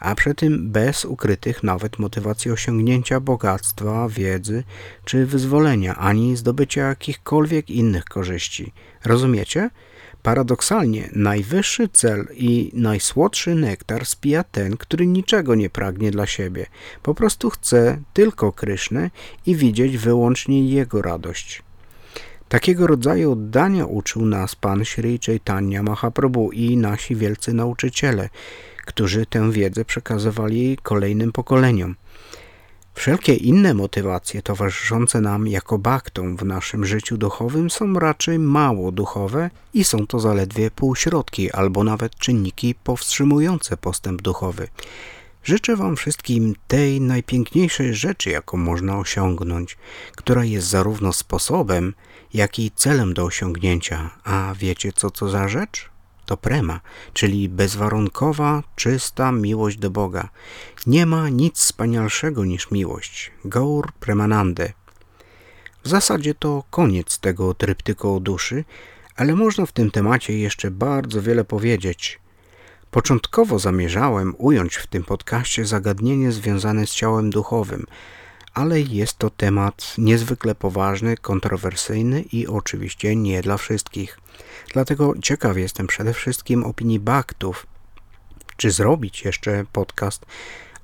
a 0.00 0.14
przy 0.14 0.34
tym 0.34 0.70
bez 0.70 1.04
ukrytych 1.04 1.62
nawet 1.62 1.98
motywacji 1.98 2.50
osiągnięcia 2.50 3.20
bogactwa, 3.20 4.08
wiedzy 4.08 4.64
czy 5.04 5.26
wyzwolenia, 5.26 5.96
ani 5.96 6.36
zdobycia 6.36 6.88
jakichkolwiek 6.88 7.70
innych 7.70 8.04
korzyści. 8.04 8.72
Rozumiecie? 9.04 9.70
Paradoksalnie 10.26 11.08
najwyższy 11.12 11.88
cel 11.88 12.26
i 12.34 12.70
najsłodszy 12.74 13.54
nektar 13.54 14.06
spija 14.06 14.44
ten, 14.44 14.76
który 14.76 15.06
niczego 15.06 15.54
nie 15.54 15.70
pragnie 15.70 16.10
dla 16.10 16.26
siebie. 16.26 16.66
Po 17.02 17.14
prostu 17.14 17.50
chce 17.50 17.98
tylko 18.12 18.52
Krysznę 18.52 19.10
i 19.46 19.56
widzieć 19.56 19.98
wyłącznie 19.98 20.68
Jego 20.68 21.02
radość. 21.02 21.62
Takiego 22.48 22.86
rodzaju 22.86 23.32
oddania 23.32 23.84
uczył 23.84 24.26
nas 24.26 24.54
Pan 24.54 24.84
Sri 24.84 25.18
Chaitanya 25.26 25.82
Mahaprabhu 25.82 26.52
i 26.52 26.76
nasi 26.76 27.16
wielcy 27.16 27.52
nauczyciele, 27.52 28.28
którzy 28.86 29.26
tę 29.26 29.52
wiedzę 29.52 29.84
przekazywali 29.84 30.78
kolejnym 30.82 31.32
pokoleniom. 31.32 31.94
Wszelkie 32.96 33.34
inne 33.34 33.74
motywacje 33.74 34.42
towarzyszące 34.42 35.20
nam 35.20 35.48
jako 35.48 35.78
baktom 35.78 36.36
w 36.36 36.44
naszym 36.44 36.86
życiu 36.86 37.16
duchowym 37.16 37.70
są 37.70 37.94
raczej 37.94 38.38
mało 38.38 38.92
duchowe 38.92 39.50
i 39.74 39.84
są 39.84 40.06
to 40.06 40.20
zaledwie 40.20 40.70
półśrodki 40.70 41.52
albo 41.52 41.84
nawet 41.84 42.14
czynniki 42.14 42.74
powstrzymujące 42.74 43.76
postęp 43.76 44.22
duchowy. 44.22 44.68
Życzę 45.44 45.76
Wam 45.76 45.96
wszystkim 45.96 46.54
tej 46.68 47.00
najpiękniejszej 47.00 47.94
rzeczy, 47.94 48.30
jaką 48.30 48.56
można 48.56 48.98
osiągnąć, 48.98 49.76
która 50.16 50.44
jest 50.44 50.68
zarówno 50.68 51.12
sposobem, 51.12 51.94
jak 52.34 52.58
i 52.58 52.70
celem 52.70 53.14
do 53.14 53.24
osiągnięcia. 53.24 54.10
A 54.24 54.54
wiecie, 54.58 54.92
co 54.92 55.10
to 55.10 55.28
za 55.28 55.48
rzecz? 55.48 55.95
To 56.26 56.36
prema, 56.36 56.80
czyli 57.12 57.48
bezwarunkowa, 57.48 58.62
czysta 58.76 59.32
miłość 59.32 59.78
do 59.78 59.90
Boga. 59.90 60.28
Nie 60.86 61.06
ma 61.06 61.28
nic 61.28 61.58
wspanialszego 61.58 62.44
niż 62.44 62.70
miłość. 62.70 63.30
Gaur 63.44 63.92
Premanande. 63.92 64.72
W 65.84 65.88
zasadzie 65.88 66.34
to 66.34 66.64
koniec 66.70 67.18
tego 67.18 67.54
tryptyku 67.54 68.14
o 68.14 68.20
duszy, 68.20 68.64
ale 69.16 69.34
można 69.34 69.66
w 69.66 69.72
tym 69.72 69.90
temacie 69.90 70.38
jeszcze 70.38 70.70
bardzo 70.70 71.22
wiele 71.22 71.44
powiedzieć. 71.44 72.20
Początkowo 72.90 73.58
zamierzałem 73.58 74.34
ująć 74.38 74.76
w 74.76 74.86
tym 74.86 75.04
podcaście 75.04 75.66
zagadnienie 75.66 76.32
związane 76.32 76.86
z 76.86 76.90
ciałem 76.90 77.30
duchowym, 77.30 77.86
ale 78.56 78.80
jest 78.80 79.18
to 79.18 79.30
temat 79.30 79.94
niezwykle 79.98 80.54
poważny, 80.54 81.16
kontrowersyjny 81.16 82.22
i 82.22 82.46
oczywiście 82.46 83.16
nie 83.16 83.42
dla 83.42 83.56
wszystkich. 83.56 84.20
Dlatego 84.72 85.14
ciekaw 85.22 85.56
jestem 85.56 85.86
przede 85.86 86.14
wszystkim 86.14 86.64
opinii 86.64 87.00
baktów, 87.00 87.66
czy 88.56 88.70
zrobić 88.70 89.24
jeszcze 89.24 89.64
podcast 89.72 90.26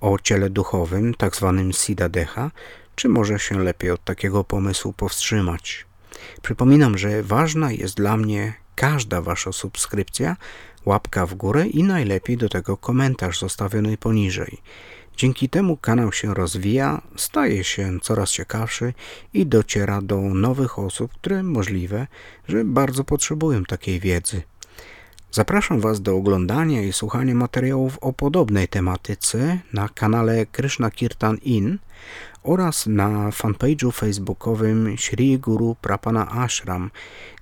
o 0.00 0.18
ciele 0.18 0.50
duchowym, 0.50 1.14
tak 1.14 1.36
zwanym 1.36 1.72
Sidadeha, 1.72 2.50
czy 2.94 3.08
może 3.08 3.38
się 3.38 3.58
lepiej 3.58 3.90
od 3.90 4.04
takiego 4.04 4.44
pomysłu 4.44 4.92
powstrzymać. 4.92 5.86
Przypominam, 6.42 6.98
że 6.98 7.22
ważna 7.22 7.72
jest 7.72 7.96
dla 7.96 8.16
mnie 8.16 8.54
każda 8.74 9.22
Wasza 9.22 9.52
subskrypcja, 9.52 10.36
łapka 10.84 11.26
w 11.26 11.34
górę 11.34 11.66
i 11.66 11.82
najlepiej 11.82 12.36
do 12.36 12.48
tego 12.48 12.76
komentarz 12.76 13.40
zostawiony 13.40 13.96
poniżej. 13.96 14.58
Dzięki 15.16 15.48
temu 15.48 15.76
kanał 15.76 16.12
się 16.12 16.34
rozwija, 16.34 17.02
staje 17.16 17.64
się 17.64 18.00
coraz 18.02 18.30
ciekawszy 18.30 18.94
i 19.34 19.46
dociera 19.46 20.02
do 20.02 20.20
nowych 20.20 20.78
osób, 20.78 21.12
które 21.12 21.42
możliwe, 21.42 22.06
że 22.48 22.64
bardzo 22.64 23.04
potrzebują 23.04 23.64
takiej 23.64 24.00
wiedzy. 24.00 24.42
Zapraszam 25.30 25.80
Was 25.80 26.02
do 26.02 26.16
oglądania 26.16 26.82
i 26.82 26.92
słuchania 26.92 27.34
materiałów 27.34 27.98
o 28.00 28.12
podobnej 28.12 28.68
tematyce 28.68 29.58
na 29.72 29.88
kanale 29.88 30.46
Krishna 30.46 30.90
Kirtan 30.90 31.36
In 31.36 31.78
oraz 32.42 32.86
na 32.86 33.30
fanpage'u 33.30 33.92
facebookowym 33.92 34.96
Sri 34.98 35.38
Guru 35.38 35.76
Prapana 35.80 36.30
Ashram, 36.30 36.90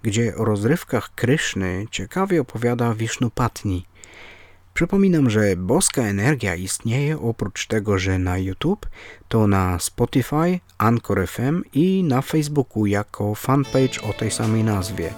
gdzie 0.02 0.36
o 0.36 0.44
rozrywkach 0.44 1.14
Kryszny 1.14 1.86
ciekawie 1.90 2.40
opowiada 2.40 2.94
Vishnu 2.94 3.30
Patni. 3.30 3.86
Przypominam, 4.80 5.30
że 5.30 5.56
Boska 5.56 6.02
Energia 6.02 6.54
istnieje 6.54 7.20
oprócz 7.20 7.66
tego, 7.66 7.98
że 7.98 8.18
na 8.18 8.38
YouTube, 8.38 8.86
to 9.28 9.46
na 9.46 9.78
Spotify, 9.78 10.60
Anchor 10.78 11.28
FM 11.28 11.62
i 11.74 12.04
na 12.04 12.22
Facebooku 12.22 12.86
jako 12.86 13.34
fanpage 13.34 14.02
o 14.10 14.12
tej 14.12 14.30
samej 14.30 14.64
nazwie. 14.64 15.14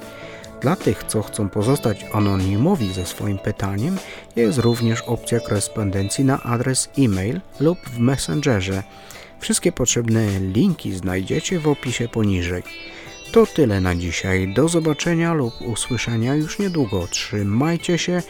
Dla 0.60 0.76
tych, 0.76 1.04
co 1.04 1.22
chcą 1.22 1.48
pozostać 1.48 2.06
anonimowi 2.12 2.92
ze 2.92 3.06
swoim 3.06 3.38
pytaniem, 3.38 3.96
jest 4.36 4.58
również 4.58 5.02
opcja 5.02 5.40
korespondencji 5.40 6.24
na 6.24 6.42
adres 6.42 6.88
e-mail 6.98 7.40
lub 7.60 7.78
w 7.78 7.98
Messengerze. 7.98 8.82
Wszystkie 9.40 9.72
potrzebne 9.72 10.40
linki 10.40 10.92
znajdziecie 10.92 11.58
w 11.58 11.68
opisie 11.68 12.08
poniżej. 12.08 12.62
To 13.32 13.46
tyle 13.46 13.80
na 13.80 13.94
dzisiaj. 13.94 14.54
Do 14.54 14.68
zobaczenia 14.68 15.34
lub 15.34 15.54
usłyszenia 15.60 16.34
już 16.34 16.58
niedługo. 16.58 17.06
Trzymajcie 17.06 17.98
się 17.98 18.22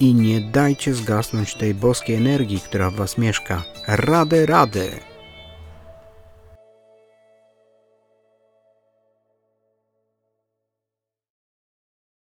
i 0.00 0.14
nie 0.14 0.40
dajcie 0.40 0.94
zgasnąć 0.94 1.54
tej 1.54 1.74
boskiej 1.74 2.16
energii, 2.16 2.60
która 2.60 2.90
w 2.90 2.94
Was 2.94 3.18
mieszka. 3.18 3.62
Radę, 3.86 4.46
radę! 4.46 5.13